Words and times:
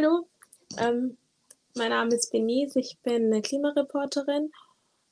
Hallo, 0.00 0.28
ähm, 0.78 1.16
mein 1.76 1.90
Name 1.90 2.14
ist 2.14 2.32
Denise, 2.32 2.78
ich 2.78 3.00
bin 3.02 3.32
eine 3.32 3.42
Klimareporterin 3.42 4.52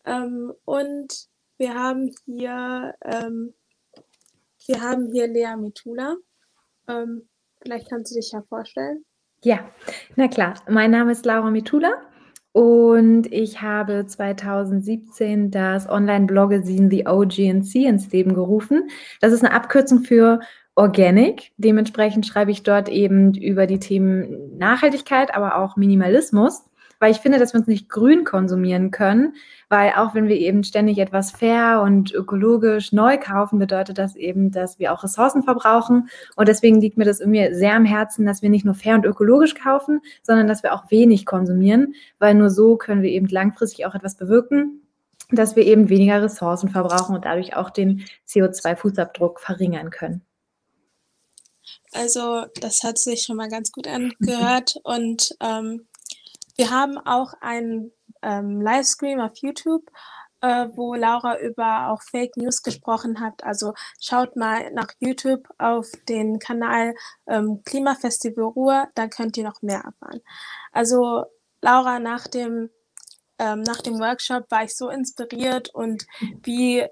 ähm, 0.05 0.53
und 0.65 1.27
wir 1.59 1.75
haben 1.75 2.15
hier, 2.25 2.95
ähm, 3.05 3.53
wir 4.69 4.81
haben 4.81 5.11
hier 5.11 5.27
Lea 5.27 5.57
Mitula. 5.57 6.15
Ähm, 6.87 7.29
vielleicht 7.61 7.91
kannst 7.91 8.13
du 8.13 8.21
dich 8.21 8.31
ja 8.31 8.43
vorstellen. 8.49 9.05
Ja, 9.43 9.69
na 10.15 10.29
klar. 10.29 10.55
Mein 10.69 10.93
Name 10.93 11.11
ist 11.11 11.27
Laura 11.27 11.51
Mitula 11.51 11.91
und 12.53 13.27
ich 13.33 13.61
habe 13.61 14.07
2017 14.07 15.51
das 15.51 15.89
Online-Bloggesin 15.89 16.93
The 16.93 17.09
OGNC 17.09 17.75
ins 17.75 18.13
Leben 18.13 18.35
gerufen. 18.35 18.89
Das 19.21 19.33
ist 19.33 19.45
eine 19.45 19.53
Abkürzung 19.53 20.05
für 20.05 20.39
Organic. 20.77 21.53
Dementsprechend 21.57 22.27
schreibe 22.27 22.51
ich 22.51 22.63
dort 22.63 22.89
eben 22.91 23.35
über 23.35 23.67
die 23.67 23.81
Themen 23.81 24.59
Nachhaltigkeit, 24.59 25.35
aber 25.35 25.57
auch 25.57 25.77
Minimalismus, 25.77 26.65
weil 27.01 27.13
ich 27.13 27.19
finde, 27.19 27.39
dass 27.39 27.55
wir 27.55 27.61
uns 27.61 27.67
nicht 27.67 27.89
grün 27.89 28.25
konsumieren 28.25 28.91
können, 28.91 29.35
weil 29.71 29.93
auch 29.97 30.15
wenn 30.15 30.29
wir 30.29 30.37
eben 30.37 30.65
ständig 30.65 30.99
etwas 30.99 31.31
fair 31.31 31.81
und 31.83 32.13
ökologisch 32.13 32.93
neu 32.93 33.17
kaufen, 33.19 33.59
bedeutet 33.59 33.97
das 33.97 34.17
eben, 34.17 34.51
dass 34.51 34.79
wir 34.79 34.93
auch 34.93 35.03
Ressourcen 35.03 35.43
verbrauchen. 35.43 36.11
Und 36.37 36.47
deswegen 36.47 36.79
liegt 36.79 36.99
mir 36.99 37.07
das 37.07 37.21
irgendwie 37.21 37.55
sehr 37.55 37.75
am 37.75 37.87
Herzen, 37.87 38.27
dass 38.27 38.43
wir 38.43 38.51
nicht 38.51 38.67
nur 38.67 38.75
fair 38.75 38.97
und 38.97 39.07
ökologisch 39.07 39.55
kaufen, 39.55 40.03
sondern 40.23 40.47
dass 40.47 40.63
wir 40.63 40.75
auch 40.75 40.91
wenig 40.91 41.25
konsumieren, 41.25 41.95
weil 42.19 42.35
nur 42.35 42.51
so 42.51 42.77
können 42.77 43.03
wir 43.03 43.11
eben 43.11 43.29
langfristig 43.29 43.87
auch 43.87 43.95
etwas 43.95 44.15
bewirken 44.17 44.83
dass 45.33 45.57
wir 45.57 45.65
eben 45.65 45.89
weniger 45.89 46.23
Ressourcen 46.23 46.69
verbrauchen 46.69 47.17
und 47.17 47.25
dadurch 47.25 47.57
auch 47.57 47.71
den 47.71 48.05
CO2-Fußabdruck 48.29 49.41
verringern 49.41 49.91
können. 49.91 50.23
Also 51.97 52.45
das 52.61 52.83
hat 52.83 52.99
sich 52.99 53.23
schon 53.23 53.37
mal 53.37 53.49
ganz 53.49 53.73
gut 53.73 53.89
angehört 53.89 54.77
und 54.85 55.35
ähm, 55.41 55.89
wir 56.57 56.71
haben 56.71 56.99
auch 56.99 57.33
einen 57.41 57.91
ähm, 58.23 58.61
Livestream 58.61 59.19
auf 59.19 59.33
YouTube, 59.37 59.91
äh, 60.43 60.69
wo 60.75 60.95
Laura 60.95 61.41
über 61.41 61.89
auch 61.89 62.03
Fake 62.03 62.37
News 62.37 62.63
gesprochen 62.63 63.21
hat. 63.21 63.43
Also 63.45 63.73
schaut 63.99 64.37
mal 64.37 64.71
nach 64.73 64.89
YouTube 64.99 65.49
auf 65.57 65.91
den 66.07 66.39
Kanal 66.39 66.95
ähm, 67.27 67.63
Klimafestival 67.65 68.45
Ruhr, 68.45 68.89
da 68.95 69.09
könnt 69.09 69.39
ihr 69.39 69.45
noch 69.45 69.63
mehr 69.63 69.81
erfahren. 69.81 70.21
Also 70.73 71.25
Laura, 71.63 71.99
nach 71.99 72.27
dem, 72.27 72.69
ähm, 73.39 73.63
nach 73.63 73.81
dem 73.81 73.99
Workshop 73.99 74.51
war 74.51 74.65
ich 74.65 74.77
so 74.77 74.91
inspiriert 74.91 75.75
und 75.75 76.07
wie, 76.43 76.87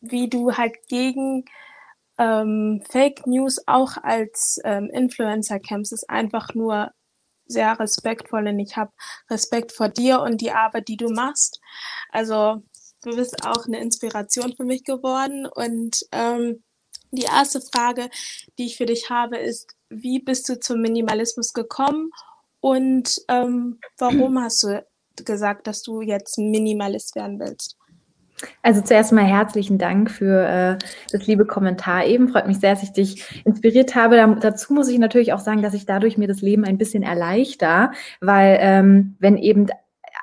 wie 0.00 0.28
du 0.28 0.56
halt 0.56 0.74
gegen 0.88 1.44
ähm, 2.18 2.82
Fake 2.88 3.26
News 3.26 3.58
auch 3.66 3.96
als 4.02 4.58
ähm, 4.64 4.90
Influencer 4.92 5.58
kämpfst, 5.60 5.92
ist 5.92 6.10
einfach 6.10 6.54
nur 6.54 6.90
sehr 7.46 7.78
respektvoll 7.78 8.46
und 8.48 8.58
ich 8.58 8.76
habe 8.76 8.92
Respekt 9.30 9.72
vor 9.72 9.88
dir 9.88 10.20
und 10.20 10.40
die 10.40 10.52
Arbeit, 10.52 10.88
die 10.88 10.96
du 10.96 11.10
machst. 11.10 11.60
Also 12.10 12.62
du 13.02 13.16
bist 13.16 13.44
auch 13.46 13.66
eine 13.66 13.80
Inspiration 13.80 14.54
für 14.56 14.64
mich 14.64 14.84
geworden 14.84 15.46
und 15.46 16.06
ähm, 16.12 16.62
die 17.10 17.24
erste 17.24 17.60
Frage, 17.60 18.08
die 18.58 18.66
ich 18.66 18.76
für 18.78 18.86
dich 18.86 19.10
habe, 19.10 19.36
ist, 19.36 19.74
wie 19.90 20.18
bist 20.18 20.48
du 20.48 20.58
zum 20.58 20.80
Minimalismus 20.80 21.52
gekommen 21.52 22.10
und 22.60 23.20
ähm, 23.28 23.80
warum 23.98 24.40
hast 24.40 24.62
du 24.62 24.84
gesagt, 25.16 25.66
dass 25.66 25.82
du 25.82 26.00
jetzt 26.00 26.38
Minimalist 26.38 27.14
werden 27.14 27.38
willst? 27.38 27.76
Also 28.62 28.80
zuerst 28.80 29.12
mal 29.12 29.24
herzlichen 29.24 29.78
Dank 29.78 30.10
für 30.10 30.46
äh, 30.46 30.78
das 31.10 31.26
liebe 31.26 31.46
Kommentar 31.46 32.06
eben. 32.06 32.28
Freut 32.28 32.46
mich 32.46 32.58
sehr, 32.58 32.74
dass 32.74 32.82
ich 32.82 32.92
dich 32.92 33.42
inspiriert 33.44 33.94
habe. 33.94 34.16
Da, 34.16 34.26
dazu 34.26 34.72
muss 34.72 34.88
ich 34.88 34.98
natürlich 34.98 35.32
auch 35.32 35.38
sagen, 35.38 35.62
dass 35.62 35.74
ich 35.74 35.86
dadurch 35.86 36.18
mir 36.18 36.28
das 36.28 36.42
Leben 36.42 36.64
ein 36.64 36.78
bisschen 36.78 37.02
erleichter, 37.02 37.92
weil 38.20 38.58
ähm, 38.60 39.16
wenn 39.18 39.36
eben 39.36 39.68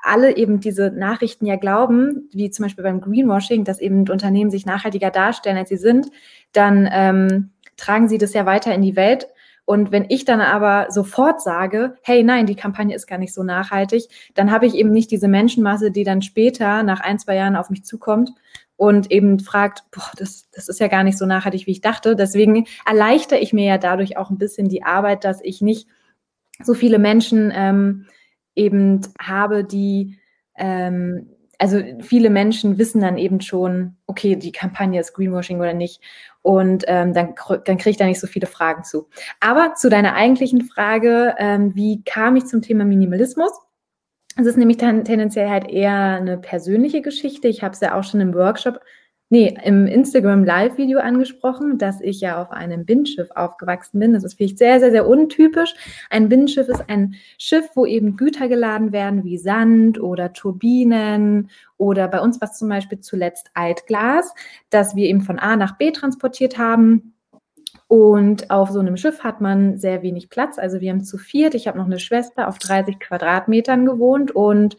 alle 0.01 0.37
eben 0.37 0.59
diese 0.59 0.91
Nachrichten 0.91 1.45
ja 1.45 1.55
glauben, 1.55 2.29
wie 2.31 2.49
zum 2.49 2.63
Beispiel 2.63 2.83
beim 2.83 3.01
Greenwashing, 3.01 3.63
dass 3.63 3.79
eben 3.79 4.07
Unternehmen 4.09 4.51
sich 4.51 4.65
nachhaltiger 4.65 5.11
darstellen, 5.11 5.57
als 5.57 5.69
sie 5.69 5.77
sind, 5.77 6.07
dann 6.53 6.89
ähm, 6.91 7.51
tragen 7.77 8.07
sie 8.07 8.17
das 8.17 8.33
ja 8.33 8.45
weiter 8.45 8.73
in 8.73 8.81
die 8.81 8.95
Welt 8.95 9.27
und 9.69 9.91
wenn 9.91 10.07
ich 10.09 10.25
dann 10.25 10.41
aber 10.41 10.87
sofort 10.89 11.43
sage, 11.43 11.95
hey, 12.01 12.23
nein, 12.23 12.47
die 12.47 12.55
Kampagne 12.55 12.95
ist 12.95 13.05
gar 13.05 13.19
nicht 13.19 13.35
so 13.35 13.43
nachhaltig, 13.43 14.07
dann 14.33 14.49
habe 14.49 14.65
ich 14.65 14.73
eben 14.73 14.89
nicht 14.89 15.11
diese 15.11 15.27
Menschenmasse, 15.27 15.91
die 15.91 16.03
dann 16.03 16.23
später 16.23 16.81
nach 16.81 17.01
ein, 17.01 17.19
zwei 17.19 17.35
Jahren 17.35 17.55
auf 17.55 17.69
mich 17.69 17.85
zukommt 17.85 18.31
und 18.77 19.11
eben 19.11 19.39
fragt, 19.39 19.83
boah, 19.91 20.09
das, 20.17 20.49
das 20.49 20.69
ist 20.69 20.79
ja 20.79 20.87
gar 20.87 21.03
nicht 21.03 21.19
so 21.19 21.27
nachhaltig, 21.27 21.67
wie 21.67 21.71
ich 21.73 21.81
dachte. 21.81 22.15
Deswegen 22.15 22.65
erleichter 22.83 23.39
ich 23.39 23.53
mir 23.53 23.65
ja 23.65 23.77
dadurch 23.77 24.17
auch 24.17 24.31
ein 24.31 24.39
bisschen 24.39 24.69
die 24.69 24.81
Arbeit, 24.81 25.23
dass 25.23 25.39
ich 25.43 25.61
nicht 25.61 25.87
so 26.63 26.73
viele 26.73 26.97
Menschen 26.97 27.53
ähm, 27.53 28.07
eben 28.55 29.01
habe, 29.21 29.63
die 29.63 30.17
ähm, 30.55 31.29
also 31.59 31.81
viele 31.99 32.29
Menschen 32.29 32.77
wissen 32.77 33.01
dann 33.01 33.17
eben 33.17 33.41
schon, 33.41 33.97
okay, 34.07 34.37
die 34.37 34.53
Kampagne 34.53 34.99
ist 34.99 35.13
Greenwashing 35.13 35.59
oder 35.59 35.73
nicht. 35.73 36.01
Und 36.41 36.85
ähm, 36.87 37.13
dann, 37.13 37.35
dann 37.65 37.77
kriege 37.77 37.89
ich 37.89 37.97
da 37.97 38.05
nicht 38.05 38.19
so 38.19 38.27
viele 38.27 38.47
Fragen 38.47 38.83
zu. 38.83 39.09
Aber 39.39 39.73
zu 39.75 39.89
deiner 39.89 40.15
eigentlichen 40.15 40.61
Frage, 40.61 41.35
ähm, 41.37 41.75
wie 41.75 42.03
kam 42.03 42.35
ich 42.35 42.45
zum 42.45 42.61
Thema 42.61 42.85
Minimalismus? 42.85 43.51
Es 44.37 44.45
ist 44.45 44.57
nämlich 44.57 44.77
tendenziell 44.77 45.49
halt 45.49 45.69
eher 45.69 46.17
eine 46.17 46.37
persönliche 46.37 47.01
Geschichte. 47.01 47.49
Ich 47.49 47.61
habe 47.61 47.73
es 47.73 47.81
ja 47.81 47.97
auch 47.97 48.03
schon 48.03 48.21
im 48.21 48.33
Workshop 48.33 48.79
nee, 49.29 49.55
im 49.63 49.87
Instagram-Live-Video 49.87 50.99
angesprochen, 50.99 51.77
dass 51.77 52.01
ich 52.01 52.21
ja 52.21 52.41
auf 52.41 52.51
einem 52.51 52.85
Binnenschiff 52.85 53.29
aufgewachsen 53.31 53.99
bin. 53.99 54.13
Das 54.13 54.23
ist 54.23 54.33
vielleicht 54.33 54.57
sehr, 54.57 54.79
sehr, 54.79 54.91
sehr 54.91 55.07
untypisch. 55.07 55.73
Ein 56.09 56.29
Binnenschiff 56.29 56.67
ist 56.67 56.83
ein 56.89 57.15
Schiff, 57.37 57.69
wo 57.75 57.85
eben 57.85 58.17
Güter 58.17 58.47
geladen 58.47 58.91
werden, 58.91 59.23
wie 59.23 59.37
Sand 59.37 60.01
oder 60.01 60.33
Turbinen 60.33 61.49
oder 61.77 62.07
bei 62.07 62.19
uns 62.19 62.41
war 62.41 62.49
es 62.49 62.57
zum 62.57 62.67
Beispiel 62.67 62.99
zuletzt 62.99 63.51
Altglas, 63.53 64.33
das 64.69 64.95
wir 64.95 65.07
eben 65.07 65.21
von 65.21 65.39
A 65.39 65.55
nach 65.55 65.77
B 65.77 65.91
transportiert 65.91 66.57
haben. 66.57 67.13
Und 67.87 68.51
auf 68.51 68.69
so 68.69 68.79
einem 68.79 68.97
Schiff 68.97 69.23
hat 69.23 69.41
man 69.41 69.77
sehr 69.79 70.03
wenig 70.03 70.29
Platz. 70.29 70.59
Also 70.59 70.81
wir 70.81 70.91
haben 70.91 71.03
zu 71.03 71.17
viert. 71.17 71.55
Ich 71.55 71.67
habe 71.67 71.77
noch 71.77 71.85
eine 71.85 71.99
Schwester 71.99 72.47
auf 72.47 72.59
30 72.59 72.99
Quadratmetern 72.99 73.85
gewohnt 73.85 74.31
und 74.31 74.77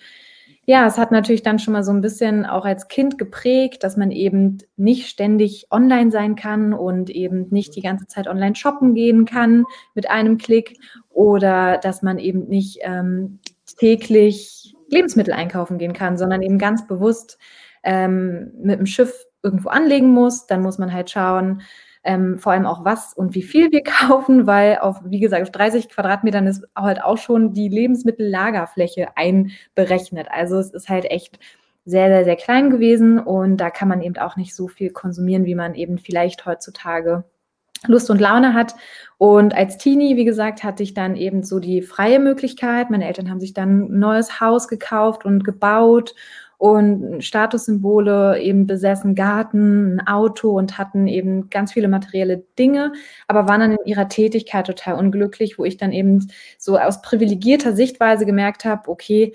ja, 0.66 0.86
es 0.86 0.98
hat 0.98 1.10
natürlich 1.10 1.42
dann 1.42 1.58
schon 1.58 1.72
mal 1.72 1.82
so 1.82 1.90
ein 1.90 2.00
bisschen 2.00 2.46
auch 2.46 2.64
als 2.64 2.88
Kind 2.88 3.18
geprägt, 3.18 3.82
dass 3.82 3.96
man 3.96 4.10
eben 4.10 4.58
nicht 4.76 5.08
ständig 5.08 5.66
online 5.70 6.10
sein 6.10 6.36
kann 6.36 6.74
und 6.74 7.10
eben 7.10 7.48
nicht 7.50 7.74
die 7.74 7.80
ganze 7.80 8.06
Zeit 8.06 8.28
online 8.28 8.54
shoppen 8.54 8.94
gehen 8.94 9.24
kann 9.24 9.64
mit 9.94 10.10
einem 10.10 10.38
Klick 10.38 10.78
oder 11.08 11.78
dass 11.78 12.02
man 12.02 12.18
eben 12.18 12.46
nicht 12.46 12.78
ähm, 12.82 13.40
täglich 13.78 14.74
Lebensmittel 14.88 15.32
einkaufen 15.32 15.78
gehen 15.78 15.92
kann, 15.92 16.18
sondern 16.18 16.42
eben 16.42 16.58
ganz 16.58 16.86
bewusst 16.86 17.38
ähm, 17.82 18.52
mit 18.62 18.78
dem 18.78 18.86
Schiff 18.86 19.24
irgendwo 19.42 19.70
anlegen 19.70 20.12
muss. 20.12 20.46
Dann 20.46 20.62
muss 20.62 20.78
man 20.78 20.92
halt 20.92 21.10
schauen, 21.10 21.62
ähm, 22.02 22.38
vor 22.38 22.52
allem 22.52 22.66
auch 22.66 22.84
was 22.84 23.12
und 23.12 23.34
wie 23.34 23.42
viel 23.42 23.70
wir 23.72 23.82
kaufen, 23.84 24.46
weil 24.46 24.78
auf, 24.78 25.00
wie 25.04 25.20
gesagt, 25.20 25.42
auf 25.42 25.50
30 25.50 25.88
Quadratmetern 25.88 26.46
ist 26.46 26.64
halt 26.76 27.02
auch 27.02 27.18
schon 27.18 27.52
die 27.52 27.68
Lebensmittellagerfläche 27.68 29.16
einberechnet. 29.16 30.28
Also 30.30 30.58
es 30.58 30.70
ist 30.70 30.88
halt 30.88 31.04
echt 31.04 31.38
sehr, 31.84 32.08
sehr, 32.08 32.24
sehr 32.24 32.36
klein 32.36 32.70
gewesen 32.70 33.18
und 33.18 33.56
da 33.56 33.70
kann 33.70 33.88
man 33.88 34.02
eben 34.02 34.16
auch 34.18 34.36
nicht 34.36 34.54
so 34.54 34.68
viel 34.68 34.90
konsumieren, 34.90 35.44
wie 35.44 35.54
man 35.54 35.74
eben 35.74 35.98
vielleicht 35.98 36.46
heutzutage 36.46 37.24
Lust 37.86 38.10
und 38.10 38.20
Laune 38.20 38.52
hat. 38.52 38.74
Und 39.16 39.54
als 39.54 39.78
Teenie, 39.78 40.16
wie 40.16 40.26
gesagt, 40.26 40.62
hatte 40.62 40.82
ich 40.82 40.92
dann 40.92 41.16
eben 41.16 41.42
so 41.42 41.58
die 41.58 41.80
freie 41.80 42.18
Möglichkeit. 42.18 42.90
Meine 42.90 43.06
Eltern 43.06 43.30
haben 43.30 43.40
sich 43.40 43.54
dann 43.54 43.84
ein 43.84 43.98
neues 43.98 44.40
Haus 44.40 44.68
gekauft 44.68 45.24
und 45.24 45.44
gebaut 45.44 46.14
und 46.60 47.24
Statussymbole 47.24 48.38
eben 48.38 48.66
besessen, 48.66 49.14
Garten, 49.14 49.94
ein 49.94 50.06
Auto 50.06 50.50
und 50.50 50.76
hatten 50.76 51.06
eben 51.06 51.48
ganz 51.48 51.72
viele 51.72 51.88
materielle 51.88 52.44
Dinge, 52.58 52.92
aber 53.26 53.48
waren 53.48 53.60
dann 53.60 53.72
in 53.72 53.86
ihrer 53.86 54.08
Tätigkeit 54.08 54.66
total 54.66 54.96
unglücklich, 54.96 55.58
wo 55.58 55.64
ich 55.64 55.78
dann 55.78 55.90
eben 55.90 56.30
so 56.58 56.76
aus 56.76 57.00
privilegierter 57.00 57.74
Sichtweise 57.74 58.26
gemerkt 58.26 58.66
habe, 58.66 58.90
okay, 58.90 59.32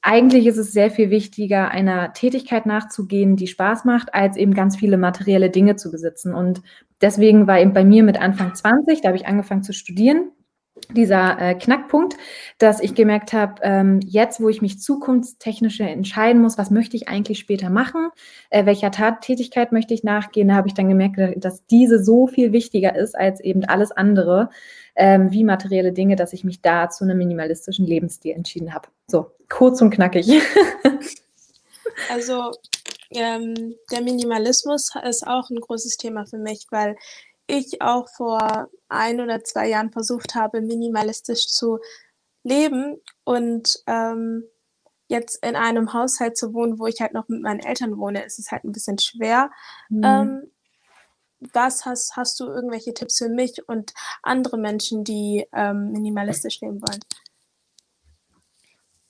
eigentlich 0.00 0.46
ist 0.46 0.56
es 0.56 0.72
sehr 0.72 0.90
viel 0.90 1.10
wichtiger, 1.10 1.70
einer 1.72 2.14
Tätigkeit 2.14 2.64
nachzugehen, 2.64 3.36
die 3.36 3.48
Spaß 3.48 3.84
macht, 3.84 4.14
als 4.14 4.38
eben 4.38 4.54
ganz 4.54 4.76
viele 4.76 4.96
materielle 4.96 5.50
Dinge 5.50 5.76
zu 5.76 5.90
besitzen. 5.90 6.32
Und 6.32 6.62
deswegen 7.02 7.46
war 7.46 7.60
eben 7.60 7.74
bei 7.74 7.84
mir 7.84 8.02
mit 8.02 8.18
Anfang 8.18 8.54
20, 8.54 9.02
da 9.02 9.08
habe 9.08 9.18
ich 9.18 9.26
angefangen 9.26 9.62
zu 9.62 9.74
studieren, 9.74 10.30
dieser 10.90 11.40
äh, 11.40 11.54
Knackpunkt, 11.54 12.16
dass 12.58 12.80
ich 12.80 12.94
gemerkt 12.94 13.32
habe, 13.32 13.60
ähm, 13.62 14.00
jetzt, 14.04 14.40
wo 14.40 14.48
ich 14.48 14.62
mich 14.62 14.80
zukunftstechnisch 14.80 15.80
entscheiden 15.80 16.40
muss, 16.40 16.58
was 16.58 16.70
möchte 16.70 16.96
ich 16.96 17.08
eigentlich 17.08 17.38
später 17.38 17.70
machen, 17.70 18.10
äh, 18.50 18.66
welcher 18.66 18.90
Tat 18.90 19.22
Tätigkeit 19.22 19.72
möchte 19.72 19.94
ich 19.94 20.04
nachgehen, 20.04 20.54
habe 20.54 20.68
ich 20.68 20.74
dann 20.74 20.88
gemerkt, 20.88 21.44
dass 21.44 21.66
diese 21.66 22.02
so 22.02 22.26
viel 22.26 22.52
wichtiger 22.52 22.94
ist 22.94 23.16
als 23.16 23.40
eben 23.40 23.64
alles 23.64 23.90
andere, 23.90 24.50
ähm, 24.94 25.30
wie 25.32 25.44
materielle 25.44 25.92
Dinge, 25.92 26.16
dass 26.16 26.32
ich 26.32 26.44
mich 26.44 26.62
da 26.62 26.88
zu 26.88 27.04
einem 27.04 27.18
minimalistischen 27.18 27.86
Lebensstil 27.86 28.34
entschieden 28.34 28.72
habe. 28.72 28.88
So, 29.08 29.30
kurz 29.48 29.80
und 29.82 29.90
knackig. 29.90 30.28
also 32.10 32.52
ähm, 33.10 33.74
der 33.90 34.02
Minimalismus 34.02 34.90
ist 35.08 35.26
auch 35.26 35.50
ein 35.50 35.60
großes 35.60 35.96
Thema 35.96 36.26
für 36.26 36.38
mich, 36.38 36.66
weil 36.70 36.96
ich 37.46 37.82
auch 37.82 38.08
vor 38.08 38.68
ein 38.88 39.20
oder 39.20 39.42
zwei 39.44 39.68
Jahren 39.68 39.92
versucht 39.92 40.34
habe, 40.34 40.60
minimalistisch 40.60 41.46
zu 41.48 41.78
leben 42.42 43.00
und 43.24 43.82
ähm, 43.86 44.44
jetzt 45.08 45.44
in 45.44 45.56
einem 45.56 45.92
Haushalt 45.92 46.36
zu 46.36 46.52
wohnen, 46.52 46.78
wo 46.78 46.86
ich 46.86 47.00
halt 47.00 47.14
noch 47.14 47.28
mit 47.28 47.42
meinen 47.42 47.60
Eltern 47.60 47.96
wohne, 47.98 48.24
ist 48.24 48.38
es 48.38 48.50
halt 48.50 48.64
ein 48.64 48.72
bisschen 48.72 48.98
schwer. 48.98 49.50
Mhm. 49.88 50.02
Ähm, 50.04 50.50
was 51.52 51.84
hast, 51.84 52.16
hast 52.16 52.40
du 52.40 52.46
irgendwelche 52.46 52.94
Tipps 52.94 53.18
für 53.18 53.28
mich 53.28 53.68
und 53.68 53.92
andere 54.22 54.58
Menschen, 54.58 55.04
die 55.04 55.46
ähm, 55.52 55.92
minimalistisch 55.92 56.60
leben 56.60 56.80
wollen? 56.80 57.00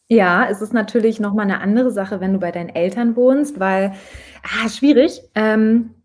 Ja, 0.09 0.49
es 0.49 0.61
ist 0.61 0.73
natürlich 0.73 1.19
nochmal 1.19 1.45
eine 1.45 1.61
andere 1.61 1.91
Sache, 1.91 2.21
wenn 2.21 2.33
du 2.33 2.39
bei 2.39 2.53
deinen 2.53 2.69
Eltern 2.69 3.17
wohnst, 3.17 3.59
weil, 3.59 3.95
ah, 4.43 4.69
schwierig. 4.69 5.23
Ähm, 5.35 5.96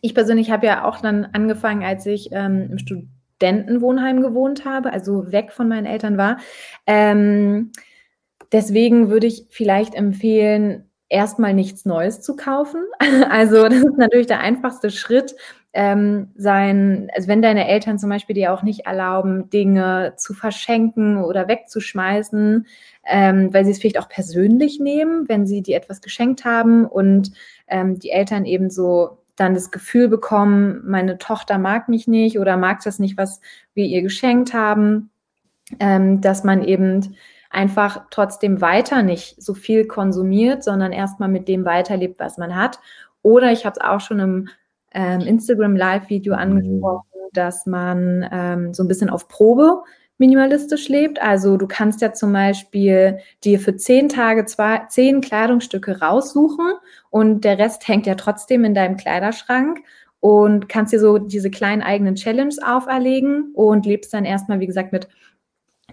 ich 0.00 0.14
persönlich 0.14 0.50
habe 0.50 0.66
ja 0.66 0.84
auch 0.84 1.00
dann 1.00 1.26
angefangen, 1.32 1.82
als 1.82 2.06
ich 2.06 2.30
ähm, 2.32 2.68
im 2.70 2.78
Studentenwohnheim 2.78 4.20
gewohnt 4.20 4.64
habe, 4.64 4.92
also 4.92 5.32
weg 5.32 5.52
von 5.52 5.68
meinen 5.68 5.86
Eltern 5.86 6.16
war. 6.16 6.38
Ähm, 6.86 7.72
deswegen 8.52 9.10
würde 9.10 9.26
ich 9.26 9.46
vielleicht 9.50 9.94
empfehlen, 9.94 10.90
erstmal 11.08 11.54
nichts 11.54 11.84
Neues 11.84 12.22
zu 12.22 12.36
kaufen. 12.36 12.84
Also 13.28 13.68
das 13.68 13.78
ist 13.78 13.98
natürlich 13.98 14.26
der 14.26 14.40
einfachste 14.40 14.90
Schritt, 14.90 15.34
ähm, 15.72 16.30
sein, 16.36 17.10
also 17.14 17.28
wenn 17.28 17.42
deine 17.42 17.68
Eltern 17.68 17.98
zum 17.98 18.10
Beispiel 18.10 18.34
dir 18.34 18.52
auch 18.52 18.62
nicht 18.62 18.86
erlauben, 18.86 19.50
Dinge 19.50 20.14
zu 20.16 20.34
verschenken 20.34 21.22
oder 21.22 21.46
wegzuschmeißen, 21.46 22.66
ähm, 23.06 23.54
weil 23.54 23.64
sie 23.64 23.70
es 23.70 23.78
vielleicht 23.78 24.00
auch 24.00 24.08
persönlich 24.08 24.80
nehmen, 24.80 25.28
wenn 25.28 25.46
sie 25.46 25.62
dir 25.62 25.76
etwas 25.76 26.00
geschenkt 26.00 26.44
haben 26.44 26.86
und 26.86 27.32
ähm, 27.68 27.98
die 28.00 28.10
Eltern 28.10 28.46
eben 28.46 28.68
so 28.68 29.19
dann 29.40 29.54
das 29.54 29.70
Gefühl 29.70 30.08
bekommen, 30.08 30.82
meine 30.84 31.16
Tochter 31.16 31.58
mag 31.58 31.88
mich 31.88 32.06
nicht 32.06 32.38
oder 32.38 32.58
mag 32.58 32.82
das 32.84 32.98
nicht, 32.98 33.16
was 33.16 33.40
wir 33.72 33.86
ihr 33.86 34.02
geschenkt 34.02 34.52
haben, 34.52 35.10
ähm, 35.78 36.20
dass 36.20 36.44
man 36.44 36.62
eben 36.62 37.16
einfach 37.48 38.06
trotzdem 38.10 38.60
weiter 38.60 39.02
nicht 39.02 39.42
so 39.42 39.54
viel 39.54 39.86
konsumiert, 39.86 40.62
sondern 40.62 40.92
erstmal 40.92 41.30
mit 41.30 41.48
dem 41.48 41.64
weiterlebt, 41.64 42.20
was 42.20 42.36
man 42.36 42.54
hat. 42.54 42.80
Oder 43.22 43.50
ich 43.50 43.64
habe 43.64 43.76
es 43.78 43.84
auch 43.84 44.00
schon 44.00 44.20
im 44.20 44.48
ähm, 44.92 45.20
Instagram 45.20 45.74
Live-Video 45.74 46.34
mhm. 46.34 46.38
angesprochen, 46.38 47.08
dass 47.32 47.64
man 47.64 48.28
ähm, 48.30 48.74
so 48.74 48.84
ein 48.84 48.88
bisschen 48.88 49.08
auf 49.08 49.26
Probe 49.26 49.82
minimalistisch 50.20 50.88
lebt. 50.88 51.20
Also 51.20 51.56
du 51.56 51.66
kannst 51.66 52.00
ja 52.00 52.12
zum 52.12 52.32
Beispiel 52.32 53.18
dir 53.42 53.58
für 53.58 53.76
zehn 53.76 54.08
Tage 54.08 54.44
zwei, 54.44 54.82
zehn 54.88 55.20
Kleidungsstücke 55.20 56.00
raussuchen 56.00 56.74
und 57.10 57.44
der 57.44 57.58
Rest 57.58 57.88
hängt 57.88 58.06
ja 58.06 58.14
trotzdem 58.14 58.64
in 58.64 58.74
deinem 58.74 58.96
Kleiderschrank 58.96 59.80
und 60.20 60.68
kannst 60.68 60.92
dir 60.92 61.00
so 61.00 61.18
diese 61.18 61.50
kleinen 61.50 61.82
eigenen 61.82 62.14
Challenges 62.14 62.62
auferlegen 62.62 63.52
und 63.54 63.86
lebst 63.86 64.12
dann 64.12 64.24
erstmal, 64.24 64.60
wie 64.60 64.66
gesagt, 64.66 64.92
mit 64.92 65.08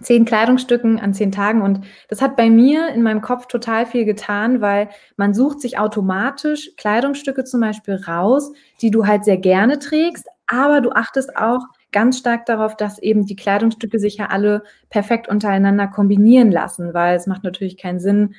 zehn 0.01 0.25
Kleidungsstücken 0.25 0.99
an 0.99 1.13
zehn 1.13 1.31
Tagen. 1.31 1.61
Und 1.61 1.81
das 2.09 2.21
hat 2.21 2.35
bei 2.35 2.49
mir 2.49 2.89
in 2.89 3.01
meinem 3.01 3.21
Kopf 3.21 3.47
total 3.47 3.85
viel 3.85 4.05
getan, 4.05 4.61
weil 4.61 4.89
man 5.15 5.33
sucht 5.33 5.61
sich 5.61 5.79
automatisch 5.79 6.71
Kleidungsstücke 6.77 7.45
zum 7.45 7.61
Beispiel 7.61 7.95
raus, 7.95 8.51
die 8.81 8.91
du 8.91 9.07
halt 9.07 9.25
sehr 9.25 9.37
gerne 9.37 9.79
trägst, 9.79 10.27
aber 10.47 10.81
du 10.81 10.91
achtest 10.91 11.35
auch 11.35 11.61
ganz 11.91 12.17
stark 12.17 12.45
darauf, 12.45 12.75
dass 12.75 12.99
eben 12.99 13.25
die 13.25 13.35
Kleidungsstücke 13.35 13.99
sich 13.99 14.17
ja 14.17 14.27
alle 14.27 14.63
perfekt 14.89 15.27
untereinander 15.27 15.87
kombinieren 15.87 16.51
lassen, 16.51 16.93
weil 16.93 17.15
es 17.15 17.27
macht 17.27 17.43
natürlich 17.43 17.77
keinen 17.77 17.99
Sinn, 17.99 18.35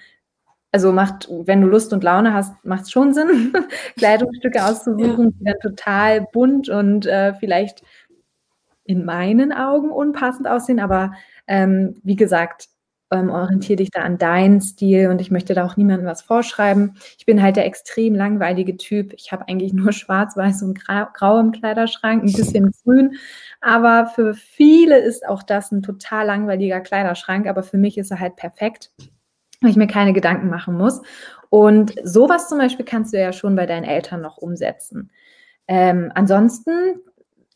also 0.70 0.92
macht, 0.92 1.28
wenn 1.30 1.62
du 1.62 1.66
Lust 1.66 1.92
und 1.92 2.04
Laune 2.04 2.34
hast, 2.34 2.62
macht 2.64 2.82
es 2.82 2.90
schon 2.90 3.14
Sinn, 3.14 3.52
Kleidungsstücke 3.96 4.64
auszusuchen, 4.64 5.24
ja. 5.24 5.30
die 5.30 5.44
dann 5.44 5.60
total 5.60 6.26
bunt 6.32 6.68
und 6.68 7.06
äh, 7.06 7.34
vielleicht 7.34 7.82
in 8.84 9.04
meinen 9.04 9.52
Augen 9.52 9.90
unpassend 9.90 10.48
aussehen, 10.48 10.80
aber 10.80 11.12
ähm, 11.46 11.96
wie 12.02 12.16
gesagt, 12.16 12.68
ähm, 13.10 13.30
orientiere 13.30 13.76
dich 13.76 13.90
da 13.90 14.00
an 14.02 14.18
deinen 14.18 14.60
Stil 14.60 15.08
und 15.08 15.20
ich 15.20 15.30
möchte 15.30 15.54
da 15.54 15.64
auch 15.64 15.76
niemandem 15.76 16.06
was 16.06 16.22
vorschreiben. 16.22 16.94
Ich 17.18 17.26
bin 17.26 17.42
halt 17.42 17.56
der 17.56 17.66
extrem 17.66 18.14
langweilige 18.14 18.76
Typ. 18.76 19.12
Ich 19.14 19.32
habe 19.32 19.48
eigentlich 19.48 19.72
nur 19.72 19.92
schwarz-weiß 19.92 20.62
und 20.62 20.78
grau, 20.78 21.06
grau 21.14 21.40
im 21.40 21.52
Kleiderschrank, 21.52 22.22
ein 22.22 22.32
bisschen 22.32 22.72
grün. 22.84 23.16
Aber 23.60 24.06
für 24.06 24.34
viele 24.34 24.98
ist 24.98 25.26
auch 25.26 25.42
das 25.42 25.72
ein 25.72 25.82
total 25.82 26.26
langweiliger 26.26 26.80
Kleiderschrank. 26.80 27.46
Aber 27.46 27.62
für 27.62 27.78
mich 27.78 27.98
ist 27.98 28.10
er 28.10 28.20
halt 28.20 28.36
perfekt, 28.36 28.90
weil 29.60 29.70
ich 29.70 29.76
mir 29.76 29.86
keine 29.86 30.12
Gedanken 30.12 30.50
machen 30.50 30.76
muss. 30.76 31.00
Und 31.50 31.94
sowas 32.04 32.48
zum 32.48 32.58
Beispiel 32.58 32.84
kannst 32.84 33.14
du 33.14 33.18
ja 33.18 33.32
schon 33.32 33.56
bei 33.56 33.66
deinen 33.66 33.84
Eltern 33.84 34.20
noch 34.20 34.36
umsetzen. 34.36 35.10
Ähm, 35.66 36.12
ansonsten 36.14 37.00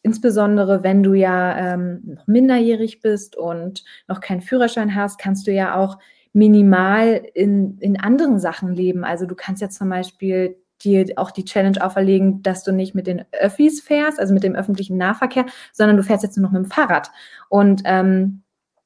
insbesondere 0.02 0.82
wenn 0.82 1.02
du 1.02 1.14
ja 1.14 1.74
ähm, 1.74 2.00
noch 2.04 2.26
minderjährig 2.26 3.00
bist 3.00 3.36
und 3.36 3.84
noch 4.08 4.20
keinen 4.20 4.40
Führerschein 4.40 4.94
hast, 4.94 5.18
kannst 5.18 5.46
du 5.46 5.52
ja 5.52 5.76
auch 5.76 5.98
minimal 6.32 7.22
in, 7.34 7.78
in 7.78 8.00
anderen 8.00 8.38
Sachen 8.38 8.74
leben. 8.74 9.04
Also 9.04 9.26
du 9.26 9.34
kannst 9.34 9.62
ja 9.62 9.68
zum 9.68 9.88
Beispiel 9.90 10.56
dir 10.82 11.06
auch 11.16 11.30
die 11.30 11.44
Challenge 11.44 11.84
auferlegen, 11.84 12.42
dass 12.42 12.64
du 12.64 12.72
nicht 12.72 12.94
mit 12.94 13.06
den 13.06 13.24
Öffis 13.32 13.80
fährst, 13.80 14.18
also 14.18 14.34
mit 14.34 14.42
dem 14.42 14.56
öffentlichen 14.56 14.96
Nahverkehr, 14.96 15.46
sondern 15.72 15.96
du 15.96 16.02
fährst 16.02 16.24
jetzt 16.24 16.36
nur 16.36 16.44
noch 16.46 16.52
mit 16.52 16.64
dem 16.64 16.70
Fahrrad. 16.70 17.10
Und 17.48 17.82
ähm, 17.84 18.42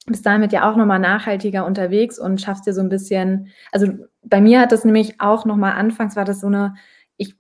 bist 0.07 0.25
damit 0.25 0.53
ja 0.53 0.71
auch 0.71 0.77
nochmal 0.77 0.99
nachhaltiger 0.99 1.67
unterwegs 1.67 2.19
und 2.19 2.41
schaffst 2.41 2.67
dir 2.67 2.73
so 2.73 2.81
ein 2.81 2.89
bisschen, 2.89 3.49
also 3.73 3.89
bei 4.23 4.41
mir 4.41 4.61
hat 4.61 4.73
das 4.73 4.85
nämlich 4.85 5.21
auch 5.21 5.45
nochmal, 5.45 5.73
anfangs 5.73 6.15
war 6.17 6.25
das 6.25 6.41
so 6.41 6.47
eine 6.47 6.75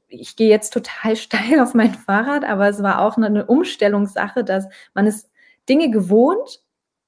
ich, 0.08 0.36
gehe 0.36 0.48
jetzt 0.48 0.72
total 0.72 1.16
steil 1.16 1.60
auf 1.60 1.74
mein 1.74 1.94
Fahrrad, 1.94 2.44
aber 2.44 2.68
es 2.68 2.82
war 2.82 3.00
auch 3.00 3.16
eine 3.16 3.46
Umstellungssache, 3.46 4.44
dass 4.44 4.66
man 4.94 5.06
ist 5.06 5.30
Dinge 5.68 5.90
gewohnt, 5.90 6.62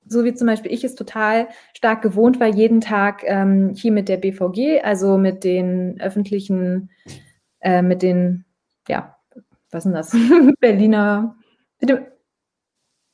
so 0.06 0.24
wie 0.24 0.34
zum 0.34 0.46
Beispiel 0.46 0.72
ich 0.72 0.84
es 0.84 0.94
total 0.94 1.48
stark 1.74 2.02
gewohnt 2.02 2.40
war, 2.40 2.48
jeden 2.48 2.80
Tag 2.80 3.22
ähm, 3.24 3.74
hier 3.74 3.92
mit 3.92 4.08
der 4.08 4.16
BVG, 4.16 4.82
also 4.82 5.18
mit 5.18 5.44
den 5.44 6.00
öffentlichen, 6.00 6.90
äh, 7.60 7.82
mit 7.82 8.02
den, 8.02 8.44
ja, 8.88 9.16
was 9.70 9.82
sind 9.82 9.92
das? 9.92 10.16
Berliner, 10.60 11.36
mit 11.80 11.90
dem 11.90 12.06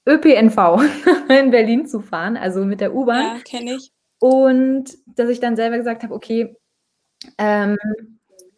ÖPNV 0.07 0.83
in 1.29 1.51
Berlin 1.51 1.87
zu 1.87 2.01
fahren, 2.01 2.37
also 2.37 2.65
mit 2.65 2.81
der 2.81 2.95
U-Bahn. 2.95 3.37
Ja, 3.37 3.43
kenne 3.43 3.75
ich. 3.75 3.91
Und 4.21 4.97
dass 5.07 5.29
ich 5.29 5.41
dann 5.41 5.57
selber 5.57 5.79
gesagt 5.79 6.03
habe, 6.03 6.15
okay, 6.15 6.57
ähm, 7.39 7.77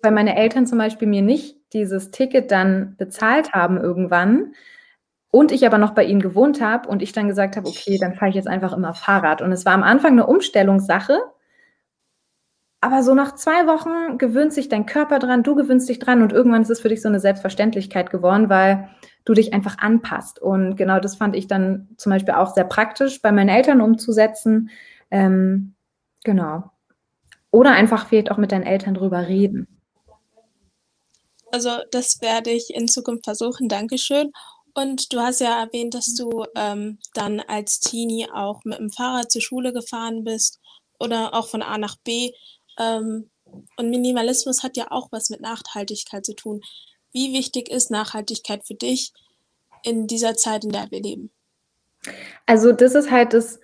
weil 0.07 0.13
meine 0.13 0.37
Eltern 0.37 0.69
zum 0.69 0.79
Beispiel 0.79 1.09
mir 1.09 1.23
nicht 1.23 1.57
dieses 1.73 2.13
Ticket 2.13 2.53
dann 2.53 2.95
bezahlt 2.97 3.53
haben 3.53 3.77
irgendwann 3.77 4.55
und 5.33 5.51
ich 5.51 5.67
aber 5.67 5.79
noch 5.79 5.95
bei 5.95 6.05
ihnen 6.05 6.23
gewohnt 6.23 6.61
habe 6.61 6.89
und 6.89 7.03
ich 7.03 7.11
dann 7.11 7.27
gesagt 7.27 7.57
habe, 7.57 7.67
okay, 7.67 7.99
dann 8.01 8.15
fahre 8.15 8.29
ich 8.29 8.37
jetzt 8.37 8.47
einfach 8.47 8.73
immer 8.73 8.95
Fahrrad. 8.95 9.43
Und 9.43 9.51
es 9.51 9.67
war 9.67 9.73
am 9.73 9.83
Anfang 9.83 10.13
eine 10.13 10.29
Umstellungssache, 10.29 11.19
aber 12.81 13.03
so 13.03 13.15
nach 13.15 13.35
zwei 13.35 13.67
Wochen 13.67 14.17
gewöhnt 14.17 14.53
sich 14.53 14.69
dein 14.69 14.87
Körper 14.87 15.19
dran, 15.19 15.43
du 15.43 15.57
gewöhnst 15.57 15.89
dich 15.89 15.99
dran 15.99 16.23
und 16.23 16.33
irgendwann 16.33 16.63
ist 16.63 16.71
es 16.71 16.79
für 16.79 16.89
dich 16.89 17.03
so 17.03 17.09
eine 17.09 17.19
Selbstverständlichkeit 17.19 18.11
geworden, 18.11 18.49
weil 18.49 18.89
du 19.25 19.35
dich 19.35 19.53
einfach 19.53 19.79
anpasst. 19.79 20.41
Und 20.41 20.77
genau 20.77 21.01
das 21.01 21.17
fand 21.17 21.35
ich 21.35 21.49
dann 21.49 21.89
zum 21.97 22.11
Beispiel 22.11 22.35
auch 22.35 22.55
sehr 22.55 22.63
praktisch 22.63 23.21
bei 23.23 23.33
meinen 23.33 23.49
Eltern 23.49 23.81
umzusetzen. 23.81 24.71
Ähm, 25.11 25.75
genau. 26.23 26.71
Oder 27.51 27.73
einfach 27.73 28.07
vielleicht 28.07 28.31
auch 28.31 28.37
mit 28.37 28.53
deinen 28.53 28.63
Eltern 28.63 28.95
drüber 28.95 29.27
reden. 29.27 29.76
Also 31.53 31.71
das 31.91 32.21
werde 32.21 32.51
ich 32.51 32.75
in 32.75 32.89
Zukunft 32.89 33.25
versuchen. 33.25 33.69
Dankeschön. 33.69 34.33
Und 34.75 35.13
du 35.13 35.21
hast 35.21 35.41
ja 35.41 35.63
erwähnt, 35.63 35.95
dass 35.95 36.15
du 36.15 36.45
ähm, 36.55 36.99
dann 37.15 37.41
als 37.41 37.81
Teenie 37.81 38.29
auch 38.31 38.63
mit 38.65 38.79
dem 38.79 38.91
Fahrrad 38.91 39.31
zur 39.31 39.41
Schule 39.41 39.73
gefahren 39.73 40.25
bist 40.25 40.61
oder 40.99 41.35
auch 41.35 41.49
von 41.49 41.63
A 41.63 41.79
nach 41.79 41.97
B. 42.05 42.33
Ähm, 42.79 43.31
und 43.77 43.91
Minimalismus 43.91 44.63
hat 44.63 44.77
ja 44.77 44.91
auch 44.91 45.09
was 45.13 45.31
mit 45.31 45.41
Nachhaltigkeit 45.41 46.27
zu 46.27 46.35
tun. 46.35 46.61
Wie 47.13 47.33
wichtig 47.33 47.71
ist 47.71 47.91
Nachhaltigkeit 47.91 48.67
für 48.67 48.75
dich 48.75 49.13
in 49.83 50.07
dieser 50.07 50.37
Zeit, 50.37 50.65
in 50.65 50.73
der 50.73 50.91
wir 50.91 51.01
leben? 51.01 51.31
Also 52.45 52.73
das 52.73 52.95
ist 52.95 53.11
halt 53.11 53.33
das 53.33 53.59